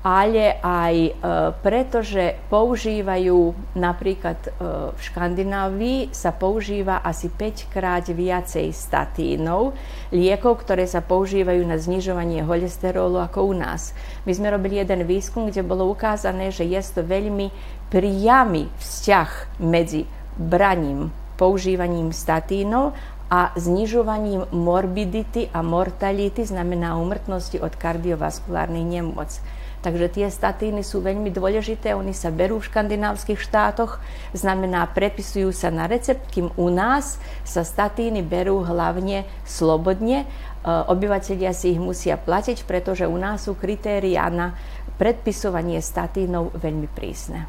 ale 0.00 0.56
aj 0.64 0.96
e, 0.96 1.12
preto, 1.60 2.00
že 2.00 2.40
používajú 2.48 3.52
napríklad 3.76 4.38
e, 4.40 4.50
v 4.96 5.00
Škandinávii 5.00 6.08
sa 6.08 6.32
používa 6.32 7.04
asi 7.04 7.28
5 7.28 7.68
krát 7.68 8.08
viacej 8.08 8.72
statínov, 8.72 9.76
liekov, 10.08 10.64
ktoré 10.64 10.88
sa 10.88 11.04
používajú 11.04 11.60
na 11.68 11.76
znižovanie 11.76 12.40
cholesterolu 12.48 13.20
ako 13.20 13.52
u 13.52 13.54
nás. 13.60 13.92
My 14.24 14.32
sme 14.32 14.48
robili 14.48 14.80
jeden 14.80 15.04
výskum, 15.04 15.52
kde 15.52 15.60
bolo 15.60 15.92
ukázané, 15.92 16.48
že 16.48 16.64
je 16.64 16.80
to 16.80 17.04
veľmi 17.04 17.52
priamy 17.92 18.72
vzťah 18.80 19.60
medzi 19.60 20.08
braním, 20.40 21.12
používaním 21.36 22.16
statínov 22.16 22.96
a 23.28 23.52
znižovaním 23.52 24.48
morbidity 24.48 25.52
a 25.52 25.60
mortality, 25.60 26.40
znamená 26.40 26.96
umrtnosti 26.96 27.60
od 27.60 27.76
kardiovaskulárnych 27.76 28.86
nemôc. 28.88 29.44
Takže 29.80 30.12
tie 30.12 30.28
statíny 30.28 30.84
sú 30.84 31.00
veľmi 31.00 31.32
dôležité, 31.32 31.96
oni 31.96 32.12
sa 32.12 32.28
berú 32.28 32.60
v 32.60 32.68
škandinávskych 32.68 33.40
štátoch, 33.40 33.96
znamená, 34.36 34.84
prepisujú 34.92 35.56
sa 35.56 35.72
na 35.72 35.88
recept, 35.88 36.28
kým 36.28 36.52
u 36.60 36.68
nás 36.68 37.16
sa 37.48 37.64
statíny 37.64 38.20
berú 38.20 38.60
hlavne 38.60 39.24
slobodne. 39.48 40.24
E, 40.24 40.26
obyvateľia 40.68 41.56
si 41.56 41.72
ich 41.72 41.80
musia 41.80 42.20
platiť, 42.20 42.68
pretože 42.68 43.08
u 43.08 43.16
nás 43.16 43.48
sú 43.48 43.56
kritéria 43.56 44.28
na 44.28 44.52
predpisovanie 45.00 45.80
statínov 45.80 46.52
veľmi 46.60 46.88
prísne. 46.92 47.48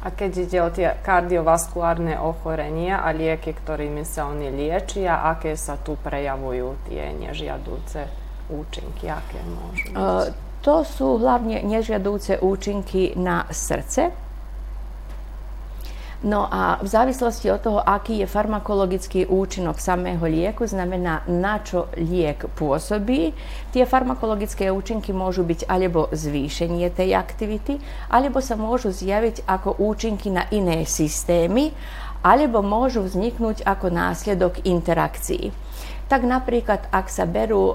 A 0.00 0.08
keď 0.14 0.32
ide 0.48 0.58
o 0.64 0.72
tie 0.72 0.96
kardiovaskulárne 1.04 2.16
ochorenia 2.16 3.04
a 3.04 3.12
lieky, 3.12 3.52
ktorými 3.52 4.00
sa 4.06 4.32
oni 4.32 4.48
liečia, 4.48 5.28
aké 5.28 5.58
sa 5.60 5.76
tu 5.76 5.98
prejavujú 6.00 6.88
tie 6.88 7.12
nežiadúce 7.12 8.06
účinky, 8.48 9.10
aké 9.10 9.42
môžu 9.44 9.92
byť? 9.92 9.98
Uh, 9.98 10.45
to 10.66 10.82
sú 10.82 11.22
hlavne 11.22 11.62
nežiadúce 11.62 12.42
účinky 12.42 13.14
na 13.14 13.46
srdce. 13.54 14.10
No 16.26 16.50
a 16.50 16.82
v 16.82 16.88
závislosti 16.90 17.46
od 17.54 17.60
toho, 17.62 17.78
aký 17.78 18.18
je 18.18 18.26
farmakologický 18.26 19.30
účinok 19.30 19.78
samého 19.78 20.26
lieku, 20.26 20.66
znamená 20.66 21.22
na 21.30 21.62
čo 21.62 21.86
liek 21.94 22.50
pôsobí, 22.58 23.30
tie 23.70 23.86
farmakologické 23.86 24.66
účinky 24.74 25.14
môžu 25.14 25.46
byť 25.46 25.70
alebo 25.70 26.10
zvýšenie 26.10 26.90
tej 26.90 27.14
aktivity, 27.14 27.78
alebo 28.10 28.42
sa 28.42 28.58
môžu 28.58 28.90
zjaviť 28.90 29.46
ako 29.46 29.78
účinky 29.78 30.34
na 30.34 30.50
iné 30.50 30.82
systémy, 30.82 31.70
alebo 32.26 32.58
môžu 32.58 33.06
vzniknúť 33.06 33.62
ako 33.62 33.94
následok 33.94 34.66
interakcií 34.66 35.54
tak 36.06 36.22
napríklad, 36.22 36.86
ak 36.94 37.10
sa 37.10 37.26
berú 37.26 37.74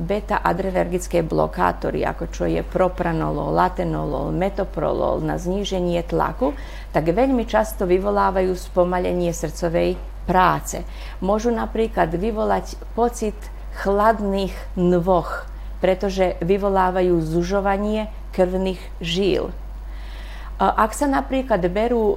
beta-adrenergické 0.00 1.20
blokátory, 1.20 2.00
ako 2.00 2.24
čo 2.32 2.44
je 2.48 2.64
propranolol, 2.64 3.52
latenolol, 3.52 4.32
metoprolol 4.32 5.20
na 5.20 5.36
zníženie 5.36 6.00
tlaku, 6.08 6.56
tak 6.96 7.12
veľmi 7.12 7.44
často 7.44 7.84
vyvolávajú 7.84 8.56
spomalenie 8.56 9.36
srdcovej 9.36 10.00
práce. 10.24 10.80
Môžu 11.20 11.52
napríklad 11.52 12.08
vyvolať 12.08 12.80
pocit 12.96 13.36
chladných 13.84 14.56
nvoch, 14.72 15.44
pretože 15.84 16.40
vyvolávajú 16.40 17.20
zužovanie 17.20 18.08
krvných 18.32 18.80
žíl. 19.04 19.52
Ak 20.58 20.90
sa 20.96 21.06
napríklad 21.06 21.62
berú 21.70 22.16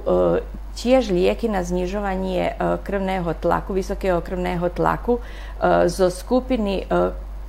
tiež 0.74 1.12
lieky 1.12 1.48
na 1.48 1.64
znižovanie 1.64 2.52
e, 2.52 2.52
krvného 2.80 3.32
tlaku, 3.38 3.76
vysokého 3.76 4.20
krvného 4.24 4.68
tlaku 4.72 5.18
e, 5.18 5.22
zo 5.88 6.08
skupiny 6.08 6.88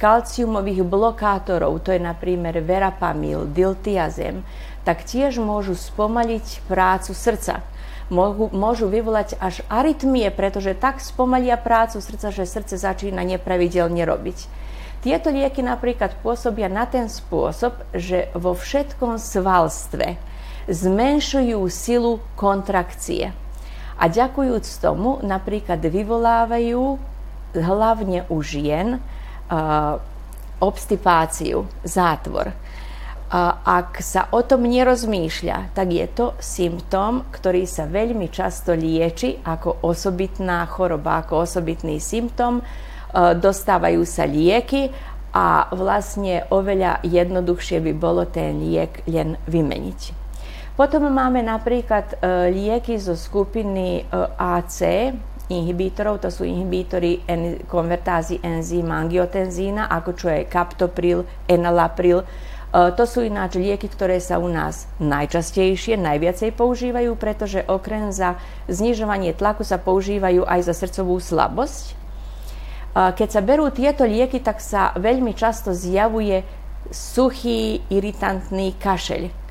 kalciumových 0.04 0.84
blokátorov, 0.84 1.80
to 1.80 1.96
je 1.96 2.02
napríklad 2.04 2.60
verapamil, 2.60 3.48
diltiazem, 3.48 4.44
tak 4.84 5.08
tiež 5.08 5.40
môžu 5.40 5.80
spomaliť 5.80 6.68
prácu 6.68 7.16
srdca. 7.16 7.64
Môžu, 8.12 8.52
môžu 8.52 8.92
vyvolať 8.92 9.40
až 9.40 9.64
arytmie, 9.72 10.28
pretože 10.28 10.76
tak 10.76 11.00
spomalia 11.00 11.56
prácu 11.56 12.04
srdca, 12.04 12.36
že 12.36 12.44
srdce 12.44 12.76
začína 12.76 13.24
nepravidelne 13.24 14.04
robiť. 14.04 14.38
Tieto 15.04 15.32
lieky 15.32 15.64
napríklad 15.64 16.20
pôsobia 16.20 16.68
na 16.68 16.84
ten 16.84 17.08
spôsob, 17.08 17.76
že 17.96 18.28
vo 18.36 18.56
všetkom 18.56 19.20
svalstve, 19.20 20.20
zmenšujú 20.70 21.60
silu 21.68 22.24
kontrakcie. 22.40 23.36
A 24.00 24.04
ďakujúc 24.10 24.66
tomu 24.82 25.22
napríklad 25.22 25.80
vyvolávajú 25.80 26.98
hlavne 27.54 28.26
u 28.28 28.38
žien 28.42 28.98
uh, 28.98 30.02
obstipáciu, 30.64 31.68
zátvor. 31.84 32.56
Ak 33.66 33.98
sa 34.06 34.30
o 34.30 34.46
tom 34.46 34.70
nerozmýšľa, 34.70 35.74
tak 35.74 35.90
je 35.90 36.06
to 36.06 36.38
symptóm, 36.38 37.26
ktorý 37.34 37.66
sa 37.66 37.90
veľmi 37.90 38.30
často 38.30 38.78
lieči 38.78 39.42
ako 39.42 39.82
osobitná 39.90 40.62
choroba, 40.70 41.26
ako 41.26 41.42
osobitný 41.42 41.98
symptóm. 41.98 42.62
Dostávajú 43.42 44.06
sa 44.06 44.30
lieky 44.30 44.94
a 45.34 45.66
vlastne 45.74 46.46
oveľa 46.54 47.02
jednoduchšie 47.02 47.82
by 47.82 47.94
bolo 47.98 48.30
ten 48.30 48.62
liek 48.62 49.02
len 49.10 49.42
vymeniť. 49.50 50.23
Potom 50.74 51.06
máme 51.06 51.46
napríklad 51.46 52.18
e, 52.18 52.50
lieky 52.50 52.98
zo 52.98 53.14
skupiny 53.14 54.02
e, 54.02 54.04
AC, 54.42 55.14
inhibítorov, 55.46 56.18
to 56.18 56.34
sú 56.34 56.50
inhibítory 56.50 57.22
en, 57.30 57.62
konvertázy 57.70 58.42
enzýma 58.42 59.06
angiotenzína, 59.06 59.86
ako 59.86 60.12
čo 60.18 60.34
je 60.34 60.50
kaptopril, 60.50 61.30
enalapril. 61.46 62.26
E, 62.26 62.26
to 62.98 63.06
sú 63.06 63.22
ináč 63.22 63.62
lieky, 63.62 63.86
ktoré 63.86 64.18
sa 64.18 64.42
u 64.42 64.50
nás 64.50 64.90
najčastejšie, 64.98 65.94
najviacej 65.94 66.58
používajú, 66.58 67.22
pretože 67.22 67.62
okrem 67.70 68.10
za 68.10 68.42
znižovanie 68.66 69.38
tlaku 69.38 69.62
sa 69.62 69.78
používajú 69.78 70.42
aj 70.42 70.60
za 70.66 70.74
srdcovú 70.74 71.22
slabosť. 71.22 71.86
E, 71.86 71.94
keď 73.14 73.30
sa 73.30 73.46
berú 73.46 73.70
tieto 73.70 74.10
lieky, 74.10 74.42
tak 74.42 74.58
sa 74.58 74.90
veľmi 74.98 75.38
často 75.38 75.70
zjavuje 75.70 76.42
suchý, 76.90 77.86
iritantný 77.94 78.74
kašeľ 78.82 79.43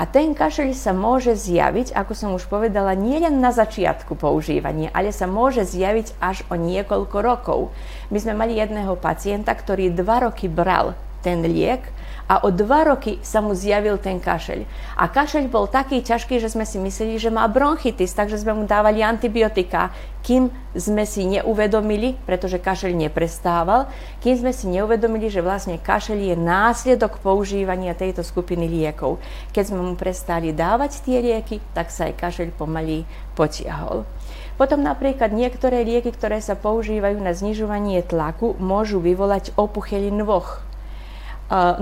a 0.00 0.08
ten 0.08 0.32
kašeľ 0.32 0.72
sa 0.72 0.96
môže 0.96 1.36
zjaviť, 1.36 1.92
ako 1.92 2.12
som 2.16 2.30
už 2.32 2.48
povedala, 2.48 2.96
nie 2.96 3.20
len 3.20 3.36
na 3.36 3.52
začiatku 3.52 4.16
používania, 4.16 4.88
ale 4.96 5.12
sa 5.12 5.28
môže 5.28 5.60
zjaviť 5.68 6.16
až 6.24 6.40
o 6.48 6.56
niekoľko 6.56 7.16
rokov. 7.20 7.68
My 8.08 8.16
sme 8.16 8.32
mali 8.32 8.56
jedného 8.56 8.96
pacienta, 8.96 9.52
ktorý 9.52 9.92
dva 9.92 10.24
roky 10.24 10.48
bral 10.48 10.96
ten 11.20 11.44
liek 11.44 11.84
a 12.30 12.46
o 12.46 12.54
dva 12.54 12.86
roky 12.86 13.18
sa 13.26 13.42
mu 13.42 13.58
zjavil 13.58 13.98
ten 13.98 14.22
kašeľ. 14.22 14.62
A 14.94 15.10
kašeľ 15.10 15.50
bol 15.50 15.66
taký 15.66 15.98
ťažký, 15.98 16.38
že 16.38 16.46
sme 16.46 16.62
si 16.62 16.78
mysleli, 16.78 17.18
že 17.18 17.26
má 17.26 17.42
bronchitis, 17.50 18.14
takže 18.14 18.38
sme 18.38 18.54
mu 18.54 18.70
dávali 18.70 19.02
antibiotika, 19.02 19.90
kým 20.22 20.46
sme 20.70 21.02
si 21.02 21.26
neuvedomili, 21.26 22.14
pretože 22.22 22.62
kašeľ 22.62 22.94
neprestával, 22.94 23.90
kým 24.22 24.46
sme 24.46 24.52
si 24.54 24.70
neuvedomili, 24.70 25.26
že 25.26 25.42
vlastne 25.42 25.82
kašeľ 25.82 26.30
je 26.30 26.36
následok 26.38 27.18
používania 27.18 27.98
tejto 27.98 28.22
skupiny 28.22 28.70
liekov. 28.70 29.18
Keď 29.50 29.74
sme 29.74 29.82
mu 29.82 29.98
prestali 29.98 30.54
dávať 30.54 31.02
tie 31.02 31.18
lieky, 31.18 31.58
tak 31.74 31.90
sa 31.90 32.06
aj 32.06 32.14
kašeľ 32.14 32.54
pomaly 32.54 33.02
potiahol. 33.34 34.06
Potom 34.54 34.86
napríklad 34.86 35.34
niektoré 35.34 35.82
lieky, 35.82 36.14
ktoré 36.14 36.38
sa 36.38 36.54
používajú 36.54 37.18
na 37.18 37.34
znižovanie 37.34 38.06
tlaku, 38.06 38.54
môžu 38.62 39.02
vyvolať 39.02 39.50
opuchely 39.58 40.14
nôh 40.14 40.69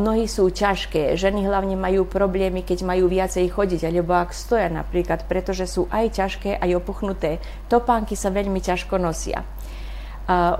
nohy 0.01 0.25
sú 0.25 0.49
ťažké, 0.49 1.13
ženy 1.21 1.45
hlavne 1.45 1.77
majú 1.77 2.09
problémy, 2.09 2.65
keď 2.65 2.89
majú 2.89 3.05
viacej 3.05 3.53
chodiť, 3.53 3.93
alebo 3.93 4.17
ak 4.17 4.33
stoja 4.33 4.73
napríklad, 4.73 5.29
pretože 5.29 5.69
sú 5.69 5.85
aj 5.93 6.17
ťažké, 6.17 6.57
aj 6.57 6.71
opuchnuté. 6.81 7.37
Topánky 7.69 8.17
sa 8.17 8.33
veľmi 8.33 8.65
ťažko 8.65 8.97
nosia. 8.97 9.45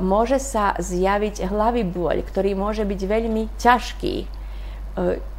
Môže 0.01 0.41
sa 0.41 0.77
zjaviť 0.77 1.45
hlavy 1.45 1.89
bôľ, 1.89 2.25
ktorý 2.25 2.57
môže 2.57 2.89
byť 2.89 3.01
veľmi 3.05 3.53
ťažký. 3.61 4.15
E, 4.17 4.27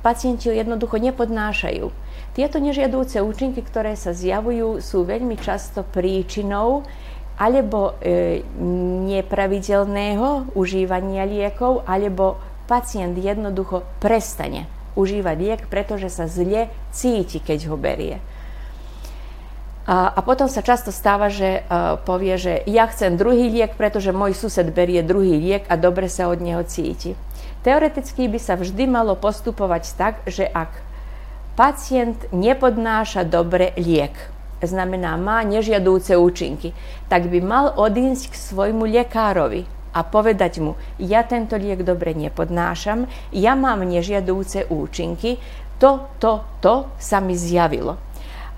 pacienti 0.05 0.49
ho 0.49 0.53
jednoducho 0.53 1.01
nepodnášajú. 1.01 1.89
Tieto 2.37 2.61
nežiadúce 2.61 3.25
účinky, 3.25 3.65
ktoré 3.65 3.97
sa 3.97 4.13
zjavujú, 4.13 4.85
sú 4.85 5.01
veľmi 5.01 5.33
často 5.41 5.81
príčinou 5.81 6.85
alebo 7.41 7.97
e, 8.03 8.45
nepravidelného 9.09 10.53
užívania 10.53 11.25
liekov, 11.25 11.87
alebo 11.89 12.37
pacient 12.69 13.17
jednoducho 13.17 13.81
prestane 13.97 14.69
užívať 14.93 15.37
liek, 15.41 15.61
pretože 15.65 16.13
sa 16.13 16.29
zle 16.29 16.69
cíti, 16.93 17.41
keď 17.41 17.73
ho 17.73 17.75
berie. 17.79 18.21
A, 19.89 20.13
a 20.13 20.19
potom 20.21 20.45
sa 20.45 20.61
často 20.61 20.93
stáva, 20.93 21.33
že 21.33 21.65
uh, 21.65 21.97
povie, 22.05 22.37
že 22.37 22.61
ja 22.69 22.85
chcem 22.85 23.17
druhý 23.17 23.49
liek, 23.49 23.73
pretože 23.73 24.13
môj 24.13 24.37
sused 24.37 24.69
berie 24.69 25.01
druhý 25.01 25.41
liek 25.41 25.65
a 25.65 25.73
dobre 25.81 26.05
sa 26.05 26.29
od 26.29 26.37
neho 26.45 26.61
cíti. 26.61 27.17
Teoreticky 27.65 28.29
by 28.29 28.37
sa 28.37 28.53
vždy 28.53 28.85
malo 28.85 29.17
postupovať 29.17 29.83
tak, 29.97 30.21
že 30.29 30.45
ak 30.45 30.77
pacient 31.57 32.21
nepodnáša 32.29 33.25
dobre 33.25 33.73
liek, 33.81 34.13
znamená 34.61 35.17
má 35.17 35.41
nežiadúce 35.41 36.13
účinky, 36.15 36.77
tak 37.09 37.25
by 37.27 37.39
mal 37.41 37.73
odísť 37.73 38.31
k 38.31 38.35
svojmu 38.35 38.85
lekárovi 38.85 39.78
a 39.89 40.05
povedať 40.05 40.61
mu, 40.61 40.77
ja 41.01 41.25
tento 41.25 41.57
liek 41.57 41.81
dobre 41.81 42.13
nepodnášam, 42.13 43.09
ja 43.33 43.57
mám 43.57 43.81
nežiadúce 43.85 44.69
účinky, 44.69 45.41
to, 45.79 46.05
to, 46.19 46.43
to 46.59 46.91
sa 46.99 47.23
mi 47.23 47.33
zjavilo. 47.33 47.97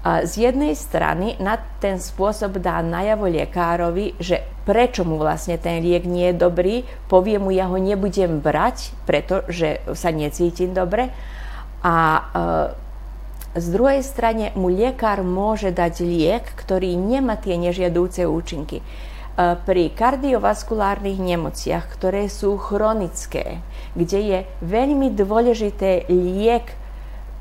Z 0.02 0.34
jednej 0.50 0.74
strany 0.74 1.38
na 1.38 1.62
ten 1.78 2.02
spôsob 2.02 2.58
dá 2.58 2.82
najavo 2.82 3.30
lekárovi, 3.30 4.18
že 4.18 4.42
prečo 4.66 5.06
mu 5.06 5.22
vlastne 5.22 5.62
ten 5.62 5.78
liek 5.78 6.10
nie 6.10 6.34
je 6.34 6.42
dobrý, 6.42 6.75
povie 7.05 7.38
mu, 7.38 7.53
ja 7.53 7.70
ho 7.70 7.77
nebudem 7.77 8.42
brať, 8.42 8.98
pretože 9.05 9.77
sa 9.94 10.10
necítim 10.10 10.74
dobre. 10.74 11.14
A 11.86 11.96
e, 12.18 12.22
z 13.62 13.68
druhej 13.70 14.01
strane 14.01 14.50
mu 14.58 14.74
lekár 14.74 15.22
môže 15.22 15.70
dať 15.70 16.01
liek, 16.01 16.46
ktorý 16.58 16.98
nemá 16.98 17.38
tie 17.38 17.62
nežiadúce 17.62 18.25
účinky. 18.25 18.82
E, 19.31 19.55
pri 19.63 19.96
kardiovaskulárnych 19.96 21.15
nemociach, 21.15 21.87
ktoré 21.87 22.27
sú 22.27 22.59
chronické, 22.59 23.63
kde 23.96 24.20
je 24.20 24.39
veľmi 24.59 25.07
dôležité 25.15 26.03
liek 26.11 26.75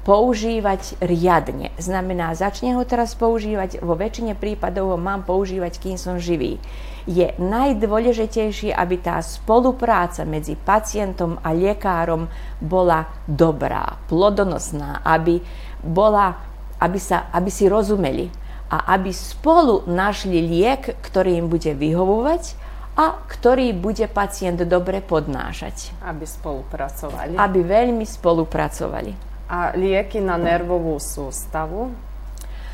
používať 0.07 0.97
riadne. 1.03 1.75
Znamená, 1.77 2.33
začne 2.39 2.79
ho 2.79 2.87
teraz 2.87 3.19
používať, 3.19 3.83
vo 3.83 3.99
väčšine 3.99 4.39
prípadov 4.39 4.95
ho 4.95 4.99
mám 4.99 5.27
používať, 5.27 5.77
kým 5.83 5.99
som 5.99 6.17
živý. 6.17 6.63
Je 7.11 7.35
najdôležitejšie, 7.37 8.71
aby 8.71 8.97
tá 9.03 9.19
spolupráca 9.21 10.23
medzi 10.23 10.55
pacientom 10.55 11.43
a 11.43 11.51
lekárom 11.53 12.31
bola 12.63 13.11
dobrá, 13.27 13.99
plodonosná, 14.07 15.03
aby, 15.03 15.43
bola, 15.83 16.39
aby, 16.81 16.99
sa, 17.03 17.29
aby 17.35 17.51
si 17.51 17.67
rozumeli 17.67 18.31
a 18.71 18.95
aby 18.95 19.11
spolu 19.11 19.83
našli 19.91 20.39
liek, 20.39 20.95
ktorý 21.03 21.43
im 21.43 21.47
bude 21.51 21.75
vyhovovať 21.75 22.55
a 22.95 23.19
ktorý 23.27 23.75
bude 23.75 24.07
pacient 24.07 24.63
dobre 24.63 25.03
podnášať. 25.03 25.91
Aby 26.07 26.23
spolupracovali. 26.23 27.35
Aby 27.35 27.61
veľmi 27.67 28.07
spolupracovali. 28.07 29.13
A 29.51 29.75
lieky 29.75 30.23
na 30.23 30.39
nervovú 30.39 31.03
sústavu 31.03 31.91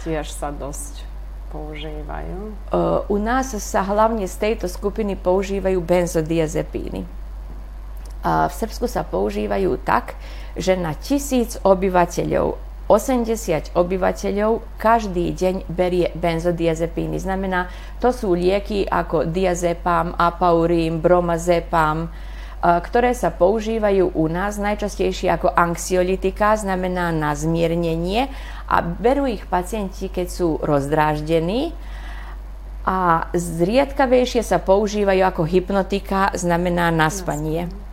tiež 0.04 0.28
sa 0.28 0.52
dosť 0.52 1.02
používajú? 1.50 2.38
u 3.08 3.16
nás 3.16 3.56
sa 3.56 3.80
hlavne 3.80 4.28
z 4.28 4.36
tejto 4.36 4.66
skupiny 4.68 5.16
používajú 5.16 5.78
benzodiazepíny. 5.80 7.08
v 8.26 8.52
Srbsku 8.52 8.90
sa 8.90 9.06
používajú 9.06 9.78
tak, 9.80 10.18
že 10.58 10.74
na 10.74 10.92
tisíc 10.92 11.56
obyvateľov 11.62 12.65
80 12.86 13.74
obyvateľov 13.74 14.78
každý 14.78 15.34
deň 15.34 15.66
berie 15.66 16.14
benzodiazepíny. 16.14 17.18
Znamená, 17.18 17.66
to 17.98 18.14
sú 18.14 18.38
lieky 18.38 18.86
ako 18.86 19.26
diazepam, 19.26 20.14
apaurín, 20.14 21.02
bromazepam, 21.02 22.06
e, 22.06 22.08
ktoré 22.62 23.10
sa 23.10 23.34
používajú 23.34 24.14
u 24.14 24.24
nás 24.30 24.62
najčastejšie 24.62 25.34
ako 25.34 25.50
anxiolitika, 25.50 26.54
znamená 26.54 27.10
na 27.10 27.34
zmiernenie 27.34 28.30
a 28.70 28.82
berú 28.86 29.26
ich 29.26 29.42
pacienti, 29.50 30.06
keď 30.06 30.26
sú 30.30 30.48
rozdráždení 30.62 31.74
a 32.86 33.26
zriedkavejšie 33.34 34.46
sa 34.46 34.62
používajú 34.62 35.26
ako 35.26 35.42
hypnotika, 35.42 36.30
znamená 36.38 36.94
na 36.94 37.10
spanie. 37.10 37.85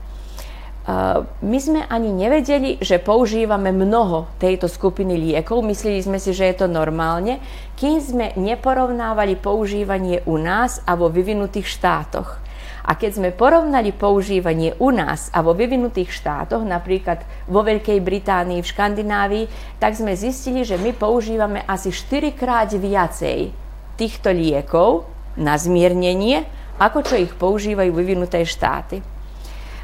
My 1.39 1.60
sme 1.63 1.88
ani 1.88 2.12
nevedeli, 2.12 2.76
že 2.84 3.00
používame 3.00 3.72
mnoho 3.72 4.28
tejto 4.36 4.67
skupiny 4.67 5.15
liekov, 5.15 5.63
mysleli 5.63 6.04
sme 6.04 6.19
si, 6.19 6.36
že 6.36 6.52
je 6.52 6.56
to 6.60 6.67
normálne, 6.67 7.39
kým 7.80 8.04
sme 8.04 8.36
neporovnávali 8.36 9.39
používanie 9.39 10.28
u 10.28 10.36
nás 10.36 10.84
a 10.84 11.00
vo 11.00 11.08
vyvinutých 11.08 11.72
štátoch. 11.72 12.36
A 12.84 13.00
keď 13.00 13.12
sme 13.15 13.30
porovnali 13.32 13.96
používanie 13.96 14.76
u 14.76 14.91
nás 14.91 15.32
a 15.32 15.39
vo 15.39 15.56
vyvinutých 15.56 16.12
štátoch, 16.12 16.67
napríklad 16.67 17.24
vo 17.48 17.63
Veľkej 17.63 18.04
Británii, 18.04 18.60
v 18.60 18.67
Škandinávii, 18.67 19.46
tak 19.80 19.96
sme 19.96 20.19
zistili, 20.19 20.67
že 20.67 20.76
my 20.76 20.91
používame 20.91 21.63
asi 21.63 21.96
4 21.96 22.36
krát 22.36 22.76
viacej 22.76 23.56
týchto 23.96 24.36
liekov 24.36 25.08
na 25.39 25.56
zmiernenie, 25.56 26.43
ako 26.76 27.08
čo 27.08 27.15
ich 27.24 27.32
používajú 27.32 27.96
vyvinuté 27.96 28.43
štáty. 28.43 29.00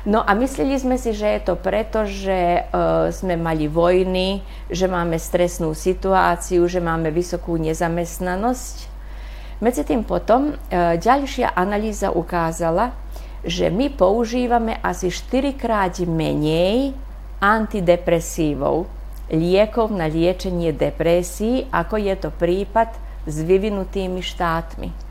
No 0.08 0.24
a 0.24 0.32
mysleli 0.32 0.80
sme 0.80 0.96
si, 0.96 1.12
že 1.12 1.28
je 1.28 1.42
to 1.44 1.56
preto, 1.60 2.08
že 2.08 2.64
uh, 2.72 3.12
sme 3.12 3.36
mali 3.36 3.68
vojny, 3.68 4.40
že 4.72 4.88
máme 4.88 5.20
stresnú 5.20 5.76
situáciu, 5.76 6.64
že 6.72 6.80
máme 6.80 7.12
vysokú 7.12 7.60
nezamestnanosť. 7.60 8.88
Medzi 9.60 9.84
tým 9.84 10.08
potom 10.08 10.56
uh, 10.56 10.96
ďalšia 10.96 11.52
analýza 11.52 12.16
ukázala, 12.16 12.96
že 13.44 13.68
my 13.68 13.92
používame 13.92 14.80
asi 14.80 15.12
4 15.12 15.60
krát 15.60 16.00
menej 16.00 16.96
antidepresívov, 17.44 18.88
liekov 19.28 19.92
na 19.92 20.08
liečenie 20.08 20.72
depresí, 20.72 21.68
ako 21.76 21.96
je 22.00 22.16
to 22.16 22.30
prípad 22.32 22.96
s 23.28 23.36
vyvinutými 23.44 24.24
štátmi. 24.24 25.10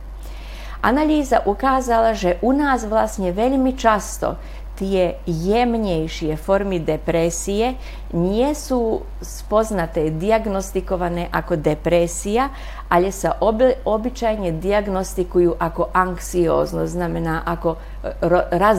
Analýza 0.79 1.43
ukázala, 1.43 2.15
že 2.15 2.39
u 2.39 2.55
nás 2.55 2.87
vlastne 2.87 3.35
veľmi 3.35 3.75
často 3.75 4.39
te 4.79 5.15
jemnjejšije 5.27 6.37
formi 6.37 6.79
depresije 6.79 7.75
nie 8.13 8.55
su 8.55 9.01
spoznate, 9.21 10.11
diagnostikovane 10.11 11.29
ako 11.33 11.57
depresija, 11.57 12.49
ali 12.89 13.13
se 13.13 13.31
obi, 13.41 13.73
običajnje 13.85 14.53
diagnostikuju 14.53 15.55
ako 15.59 15.89
anksiozno, 15.93 16.87
znamena 16.87 17.43
ako 17.45 17.77
e, 18.05 18.11
raz, 18.51 18.79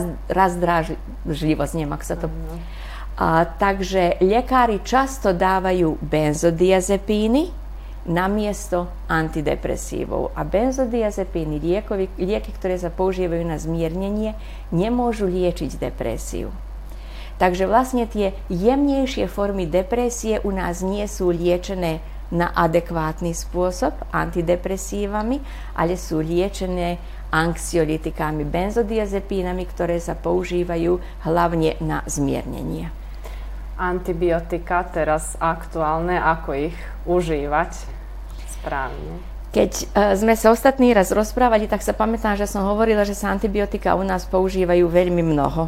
živo 1.30 1.64
njemak 1.74 2.04
sa 2.04 2.16
to. 2.16 2.28
A, 3.18 3.44
takže 3.44 4.12
ljekari 4.20 4.78
často 4.84 5.32
davaju 5.32 5.96
benzodiazepini, 6.00 7.46
namiesto 8.10 8.90
antidepresívov. 9.06 10.34
A 10.34 10.42
benzodiazepíny, 10.42 11.62
liekovi, 11.62 12.10
lieky, 12.18 12.50
ktoré 12.50 12.74
sa 12.74 12.90
používajú 12.90 13.46
na 13.46 13.56
zmiernenie, 13.56 14.34
nemôžu 14.74 15.30
liečiť 15.30 15.78
depresiu. 15.78 16.50
Takže 17.38 17.64
vlastne 17.64 18.04
tie 18.04 18.36
jemnejšie 18.52 19.24
formy 19.30 19.64
depresie 19.64 20.42
u 20.44 20.52
nás 20.52 20.84
nie 20.84 21.06
sú 21.08 21.32
liečené 21.32 22.04
na 22.28 22.52
adekvátny 22.52 23.32
spôsob 23.32 23.96
antidepresívami, 24.12 25.40
ale 25.72 25.96
sú 25.96 26.20
liečené 26.20 27.00
anxiolitikami, 27.32 28.44
benzodiazepínami, 28.44 29.64
ktoré 29.70 30.02
sa 30.02 30.18
používajú 30.18 30.98
hlavne 31.24 31.78
na 31.80 32.02
zmiernenie. 32.04 32.90
Antibiotika 33.80 34.84
teraz 34.84 35.40
aktuálne, 35.40 36.20
ako 36.20 36.68
ich 36.68 36.76
užívať 37.08 37.99
správne? 38.60 39.12
Keď 39.50 39.72
uh, 39.72 40.14
sme 40.14 40.38
sa 40.38 40.54
ostatný 40.54 40.94
raz 40.94 41.10
rozprávali, 41.10 41.66
tak 41.66 41.82
sa 41.82 41.90
pamätám, 41.90 42.38
že 42.38 42.46
som 42.46 42.62
hovorila, 42.62 43.02
že 43.02 43.18
sa 43.18 43.34
antibiotika 43.34 43.98
u 43.98 44.04
nás 44.06 44.22
používajú 44.28 44.86
veľmi 44.86 45.26
mnoho. 45.26 45.66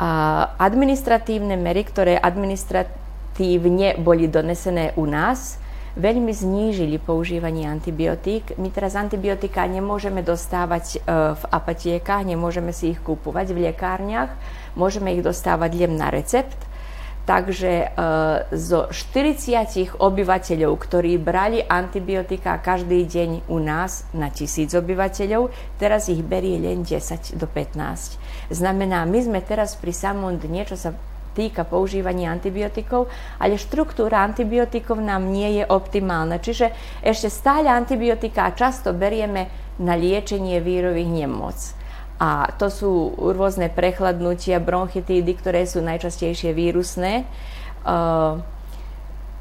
A 0.00 0.10
administratívne 0.56 1.54
mery, 1.60 1.84
ktoré 1.84 2.16
administratívne 2.16 4.00
boli 4.00 4.26
donesené 4.26 4.96
u 4.96 5.04
nás, 5.04 5.60
veľmi 5.94 6.32
znížili 6.34 6.98
používanie 6.98 7.70
antibiotík. 7.70 8.58
My 8.58 8.72
teraz 8.74 8.98
antibiotika 8.98 9.62
nemôžeme 9.68 10.24
dostávať 10.24 11.04
uh, 11.04 11.36
v 11.36 11.44
apatiekách, 11.52 12.24
nemôžeme 12.24 12.72
si 12.72 12.96
ich 12.96 13.00
kúpovať 13.04 13.52
v 13.52 13.68
lekárniach, 13.70 14.32
môžeme 14.74 15.12
ich 15.12 15.22
dostávať 15.22 15.86
len 15.86 16.00
na 16.00 16.08
recept 16.08 16.56
Takže 17.24 17.72
e, 17.72 17.86
zo 18.52 18.92
40 18.92 19.96
obyvateľov, 19.96 20.72
ktorí 20.76 21.16
brali 21.16 21.64
antibiotika 21.64 22.60
každý 22.60 23.08
deň 23.08 23.48
u 23.48 23.56
nás 23.64 24.04
na 24.12 24.28
tisíc 24.28 24.76
obyvateľov, 24.76 25.48
teraz 25.80 26.12
ich 26.12 26.20
berie 26.20 26.60
len 26.60 26.84
10 26.84 27.40
do 27.40 27.48
15. 27.48 28.52
Znamená, 28.52 29.08
my 29.08 29.18
sme 29.24 29.40
teraz 29.40 29.72
pri 29.72 29.96
samom 29.96 30.36
dne, 30.36 30.68
čo 30.68 30.76
sa 30.76 30.92
týka 31.34 31.64
používania 31.66 32.30
antibiotikov, 32.30 33.10
ale 33.40 33.58
štruktúra 33.58 34.22
antibiotikov 34.22 35.00
nám 35.00 35.32
nie 35.32 35.60
je 35.60 35.64
optimálna. 35.66 36.38
Čiže 36.38 36.70
ešte 37.02 37.32
stále 37.32 37.72
antibiotika 37.72 38.52
často 38.54 38.94
berieme 38.94 39.50
na 39.82 39.98
liečenie 39.98 40.62
vírových 40.62 41.10
nemôc. 41.10 41.74
A 42.18 42.54
to 42.56 42.70
sú 42.70 42.92
rôzne 43.18 43.66
prechladnutia, 43.68 44.62
bronchitídy, 44.62 45.34
ktoré 45.34 45.66
sú 45.66 45.82
najčastejšie 45.82 46.54
vírusné. 46.54 47.26
Uh, 47.82 48.40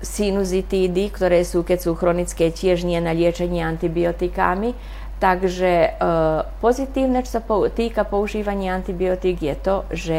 sinuzitídy, 0.04 1.14
ktoré 1.14 1.48
sú, 1.48 1.64
keď 1.64 1.80
sú 1.80 1.92
chronické, 1.96 2.52
tiež 2.52 2.84
nie 2.84 3.00
na 3.00 3.16
liečenie 3.16 3.64
antibiotikami. 3.64 4.76
Takže 5.24 5.96
uh, 5.96 6.50
pozitívne, 6.60 7.24
čo 7.24 7.40
sa 7.40 7.42
týka 7.72 8.04
používania 8.04 8.76
antibiotík, 8.76 9.40
je 9.40 9.56
to, 9.56 9.76
že 9.94 10.18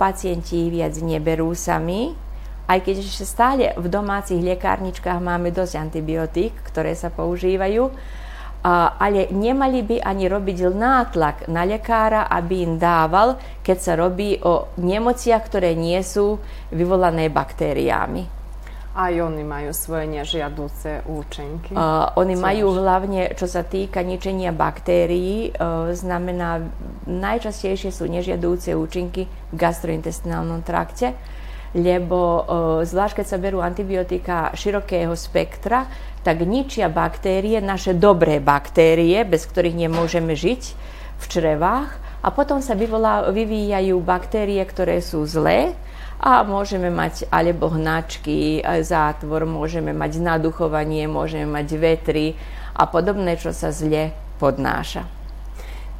pacienti 0.00 0.72
viac 0.72 0.96
neberú 0.96 1.52
sami, 1.52 2.16
aj 2.70 2.86
keď 2.86 2.94
ešte 3.04 3.26
stále 3.26 3.64
v 3.74 3.86
domácich 3.90 4.40
lekárničkách 4.40 5.18
máme 5.18 5.52
dosť 5.52 5.74
antibiotík, 5.76 6.54
ktoré 6.64 6.94
sa 6.96 7.12
používajú, 7.12 7.92
ale 8.64 9.32
nemali 9.32 9.80
by 9.80 9.96
ani 10.04 10.28
robiť 10.28 10.68
nátlak 10.68 11.48
na 11.48 11.64
lekára, 11.64 12.28
aby 12.28 12.64
im 12.68 12.74
dával, 12.76 13.40
keď 13.64 13.78
sa 13.80 13.92
robí 13.96 14.36
o 14.44 14.68
nemociach, 14.76 15.42
ktoré 15.48 15.72
nie 15.72 16.00
sú 16.04 16.36
vyvolané 16.68 17.32
baktériami. 17.32 18.40
Aj 18.90 19.14
oni 19.14 19.46
majú 19.46 19.70
svoje 19.70 20.10
nežiaduce 20.10 21.06
účinky. 21.06 21.78
Uh, 21.78 22.10
oni 22.18 22.34
Co 22.34 22.42
majú 22.42 22.66
hlavne, 22.74 23.32
čo 23.38 23.46
sa 23.46 23.62
týka 23.62 24.02
ničenia 24.02 24.50
baktérií, 24.50 25.54
uh, 25.54 25.94
znamená, 25.94 26.68
najčastejšie 27.06 27.94
sú 27.94 28.10
nežiadúce 28.10 28.74
účinky 28.74 29.30
v 29.30 29.54
gastrointestinálnom 29.54 30.66
trakte, 30.66 31.14
lebo 31.70 32.18
uh, 32.18 32.42
zvlášť 32.82 33.22
keď 33.22 33.26
sa 33.30 33.38
berú 33.38 33.62
antibiotika 33.62 34.50
širokého 34.58 35.14
spektra, 35.14 35.86
tak 36.20 36.44
ničia 36.44 36.92
baktérie, 36.92 37.64
naše 37.64 37.96
dobré 37.96 38.38
baktérie, 38.38 39.24
bez 39.24 39.48
ktorých 39.48 39.88
nemôžeme 39.88 40.36
žiť 40.36 40.62
v 41.20 41.24
črevách 41.24 41.90
a 42.20 42.28
potom 42.28 42.60
sa 42.60 42.76
vyvolá, 42.76 43.32
vyvíjajú 43.32 43.96
baktérie, 44.04 44.60
ktoré 44.68 45.00
sú 45.00 45.24
zlé 45.24 45.72
a 46.20 46.44
môžeme 46.44 46.92
mať 46.92 47.24
alebo 47.32 47.72
hnačky, 47.72 48.60
zátvor, 48.84 49.48
môžeme 49.48 49.96
mať 49.96 50.20
naduchovanie, 50.20 51.08
môžeme 51.08 51.48
mať 51.48 51.68
vetry 51.80 52.36
a 52.76 52.84
podobné, 52.84 53.40
čo 53.40 53.56
sa 53.56 53.72
zle 53.72 54.12
podnáša. 54.36 55.08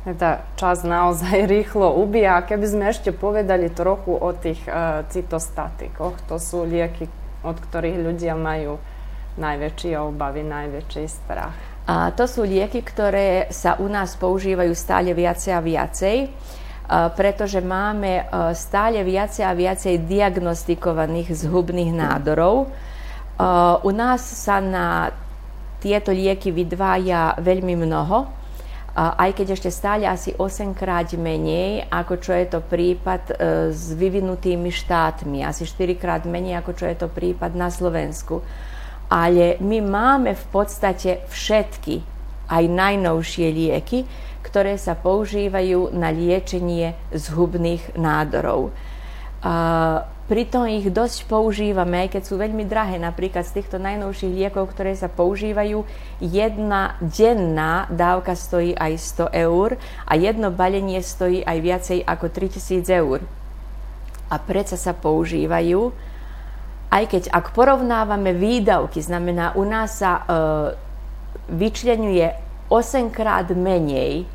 Teda 0.05 0.45
čas 0.57 0.85
naozaj 0.85 1.45
rýchlo 1.57 1.97
ubíja. 1.97 2.45
Keby 2.45 2.67
sme 2.69 2.85
ešte 2.93 3.13
povedali 3.17 3.73
trochu 3.73 4.13
o 4.13 4.31
tých 4.37 4.61
uh, 4.69 5.05
cytostatikoch, 5.09 6.21
to 6.29 6.37
sú 6.37 6.69
lieky, 6.69 7.09
od 7.41 7.57
ktorých 7.57 7.99
ľudia 8.05 8.37
majú 8.37 8.77
najväčšie 9.41 9.97
obavy, 9.97 10.45
najväčší 10.45 11.05
strach? 11.09 11.57
A 11.91 12.13
to 12.15 12.29
sú 12.29 12.47
lieky, 12.47 12.85
ktoré 12.85 13.51
sa 13.51 13.81
u 13.81 13.91
nás 13.91 14.15
používajú 14.15 14.71
stále 14.77 15.11
viacej 15.11 15.53
a 15.57 15.65
viacej, 15.65 16.17
pretože 17.19 17.59
máme 17.59 18.31
stále 18.55 19.03
viacej 19.03 19.43
a 19.43 19.57
viacej 19.57 20.07
diagnostikovaných 20.07 21.35
zhubných 21.35 21.91
nádorov. 21.91 22.71
U 23.83 23.91
nás 23.91 24.23
sa 24.23 24.63
na 24.63 25.11
tieto 25.81 26.13
lieky 26.13 26.53
vydvája 26.53 27.41
veľmi 27.41 27.75
mnoho, 27.75 28.29
aj 28.95 29.31
keď 29.39 29.47
ešte 29.57 29.71
stále 29.71 30.05
asi 30.05 30.35
8 30.35 30.75
krát 30.75 31.09
menej, 31.15 31.89
ako 31.89 32.15
čo 32.19 32.35
je 32.35 32.47
to 32.51 32.59
prípad 32.59 33.23
e, 33.31 33.35
s 33.71 33.95
vyvinutými 33.95 34.67
štátmi, 34.67 35.47
asi 35.47 35.63
4 35.63 35.95
krát 35.95 36.27
menej, 36.27 36.59
ako 36.59 36.75
čo 36.75 36.85
je 36.91 36.99
to 36.99 37.07
prípad 37.07 37.55
na 37.55 37.71
Slovensku 37.71 38.43
ale 39.11 39.59
my 39.59 39.83
máme 39.83 40.39
v 40.39 40.45
podstate 40.55 41.27
všetky, 41.27 42.07
aj 42.51 42.65
najnovšie 42.67 43.47
lieky, 43.51 44.07
ktoré 44.47 44.79
sa 44.79 44.99
používajú 44.99 45.95
na 45.95 46.11
liečenie 46.11 46.99
zhubných 47.15 47.95
nádorov. 47.95 48.75
A 49.41 49.55
pritom 50.27 50.67
ich 50.71 50.87
dosť 50.91 51.27
používame, 51.27 52.07
aj 52.07 52.19
keď 52.19 52.23
sú 52.27 52.35
veľmi 52.39 52.67
drahé. 52.67 52.99
Napríklad 53.03 53.47
z 53.47 53.63
týchto 53.63 53.83
najnovších 53.83 54.31
liekov, 54.31 54.71
ktoré 54.75 54.95
sa 54.95 55.11
používajú, 55.11 55.83
jedna 56.23 56.95
denná 57.03 57.91
dávka 57.91 58.35
stojí 58.39 58.75
aj 58.79 59.27
100 59.31 59.43
eur 59.51 59.79
a 60.07 60.13
jedno 60.15 60.55
balenie 60.55 61.03
stojí 61.03 61.43
aj 61.43 61.59
viacej 61.59 61.99
ako 62.07 62.27
3000 62.31 63.01
eur. 63.03 63.19
A 64.31 64.39
predsa 64.39 64.79
sa 64.79 64.95
používajú 64.95 66.10
aj 66.91 67.05
keď 67.07 67.23
ak 67.31 67.55
porovnávame 67.55 68.35
výdavky, 68.35 68.99
znamená 68.99 69.55
u 69.55 69.63
nás 69.63 70.03
sa 70.03 70.13
e, 70.19 70.23
vyčlenuje 71.55 72.27
8 72.67 73.15
krát 73.15 73.47
menej, 73.55 74.27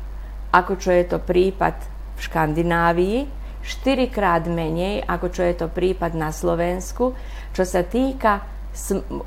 ako 0.52 0.80
čo 0.80 0.90
je 0.92 1.04
to 1.04 1.20
prípad 1.20 1.76
v 2.16 2.20
Škandinávii, 2.24 3.18
4 3.60 4.08
krát 4.08 4.48
menej, 4.48 5.04
ako 5.04 5.28
čo 5.28 5.42
je 5.44 5.54
to 5.58 5.68
prípad 5.68 6.16
na 6.16 6.32
Slovensku, 6.32 7.12
čo 7.52 7.64
sa 7.66 7.84
týka 7.84 8.40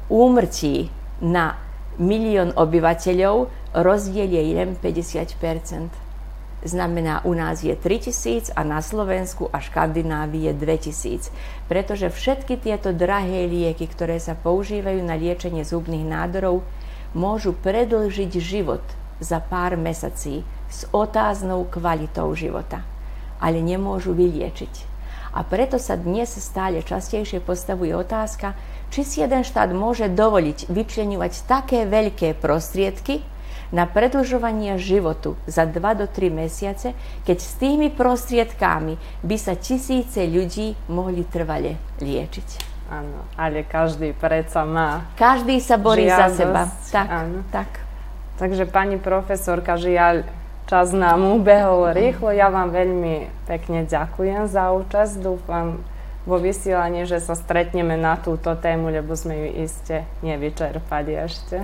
úmrtí 0.09 0.89
na 1.21 1.59
milión 1.99 2.55
obyvateľov, 2.55 3.51
rozdiel 3.75 4.29
je 4.31 4.41
len 4.57 4.73
50 4.73 6.08
znamená 6.63 7.23
u 7.23 7.33
nás 7.33 7.63
je 7.63 7.75
3000 7.75 8.51
a 8.55 8.61
na 8.67 8.83
Slovensku 8.83 9.47
a 9.51 9.63
Škandinávii 9.63 10.51
je 10.51 10.53
2000. 10.53 11.31
Pretože 11.71 12.11
všetky 12.11 12.59
tieto 12.59 12.91
drahé 12.91 13.47
lieky, 13.47 13.87
ktoré 13.87 14.19
sa 14.19 14.35
používajú 14.35 14.99
na 15.03 15.15
liečenie 15.15 15.63
zubných 15.63 16.03
nádorov, 16.03 16.65
môžu 17.15 17.55
predlžiť 17.55 18.31
život 18.37 18.83
za 19.19 19.41
pár 19.41 19.75
mesací 19.75 20.45
s 20.69 20.85
otáznou 20.93 21.65
kvalitou 21.67 22.31
života, 22.37 22.85
ale 23.41 23.59
nemôžu 23.59 24.13
vyliečiť. 24.13 24.89
A 25.29 25.45
preto 25.45 25.77
sa 25.77 25.93
dnes 25.93 26.33
stále 26.33 26.81
častejšie 26.81 27.37
postavuje 27.41 27.93
otázka, 27.93 28.57
či 28.89 29.05
si 29.05 29.21
jeden 29.21 29.45
štát 29.45 29.69
môže 29.69 30.09
dovoliť 30.09 30.73
vyčleňovať 30.73 31.33
také 31.45 31.85
veľké 31.85 32.33
prostriedky 32.41 33.21
na 33.69 33.85
predlžovanie 33.85 34.77
životu 34.77 35.37
za 35.45 35.65
2 35.65 35.77
do 35.95 36.05
3 36.05 36.29
mesiace, 36.29 36.97
keď 37.23 37.37
s 37.37 37.51
tými 37.57 37.93
prostriedkami 37.93 38.97
by 39.21 39.35
sa 39.37 39.53
tisíce 39.53 40.25
ľudí 40.25 40.73
mohli 40.89 41.21
trvale 41.25 41.77
liečiť. 42.01 42.49
Áno, 42.89 43.21
ale 43.37 43.61
každý 43.61 44.17
predsa 44.17 44.65
má 44.65 45.05
Každý 45.13 45.61
sa 45.61 45.77
borí 45.77 46.09
žiadosť. 46.09 46.17
za 46.17 46.27
seba. 46.33 46.61
Tak, 46.89 47.07
Áno. 47.07 47.39
tak. 47.53 47.69
Takže 48.41 48.65
pani 48.65 48.97
profesorka, 48.97 49.77
žiaľ, 49.77 50.25
čas 50.65 50.89
nám 50.89 51.21
ubehol 51.21 51.93
rýchlo. 51.93 52.33
Ja 52.33 52.49
vám 52.49 52.73
veľmi 52.73 53.29
pekne 53.45 53.85
ďakujem 53.85 54.49
za 54.49 54.73
účasť. 54.73 55.21
Dúfam 55.21 55.85
vo 56.25 56.41
vysielaní, 56.41 57.05
že 57.05 57.21
sa 57.21 57.37
stretneme 57.37 57.93
na 57.93 58.17
túto 58.17 58.57
tému, 58.57 58.89
lebo 58.89 59.13
sme 59.13 59.37
ju 59.37 59.47
iste 59.65 60.05
nevyčerpali 60.25 61.13
ešte. 61.13 61.61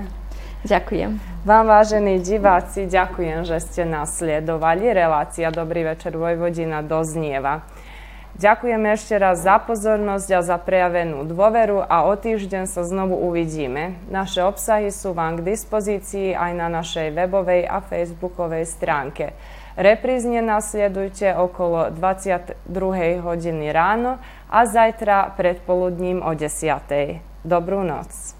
Ďakujem. 0.66 1.22
Vám, 1.46 1.70
vážení 1.70 2.18
diváci, 2.26 2.90
ďakujem, 2.90 3.46
že 3.46 3.62
ste 3.62 3.86
nás 3.86 4.18
sledovali. 4.18 4.90
Relácia 4.90 5.54
Dobrý 5.54 5.86
večer 5.86 6.18
Vojvodina 6.18 6.82
doznieva. 6.82 7.62
Ďakujem 8.36 8.84
ešte 8.92 9.16
raz 9.16 9.46
za 9.46 9.62
pozornosť 9.64 10.30
a 10.36 10.42
za 10.44 10.58
prejavenú 10.60 11.24
dôveru 11.24 11.86
a 11.86 12.10
o 12.10 12.18
týždeň 12.18 12.68
sa 12.68 12.84
znovu 12.84 13.16
uvidíme. 13.16 13.96
Naše 14.12 14.44
obsahy 14.44 14.92
sú 14.92 15.16
vám 15.16 15.40
k 15.40 15.56
dispozícii 15.56 16.36
aj 16.36 16.52
na 16.58 16.68
našej 16.68 17.16
webovej 17.16 17.64
a 17.64 17.80
facebookovej 17.80 18.68
stránke. 18.68 19.32
Reprízne 19.80 20.44
nasledujte 20.44 21.32
okolo 21.32 21.94
22. 21.94 22.68
hodiny 23.24 23.72
ráno 23.72 24.20
a 24.52 24.68
zajtra 24.68 25.32
predpoludním 25.38 26.20
o 26.26 26.36
10. 26.36 27.24
Dobrú 27.48 27.88
noc. 27.88 28.36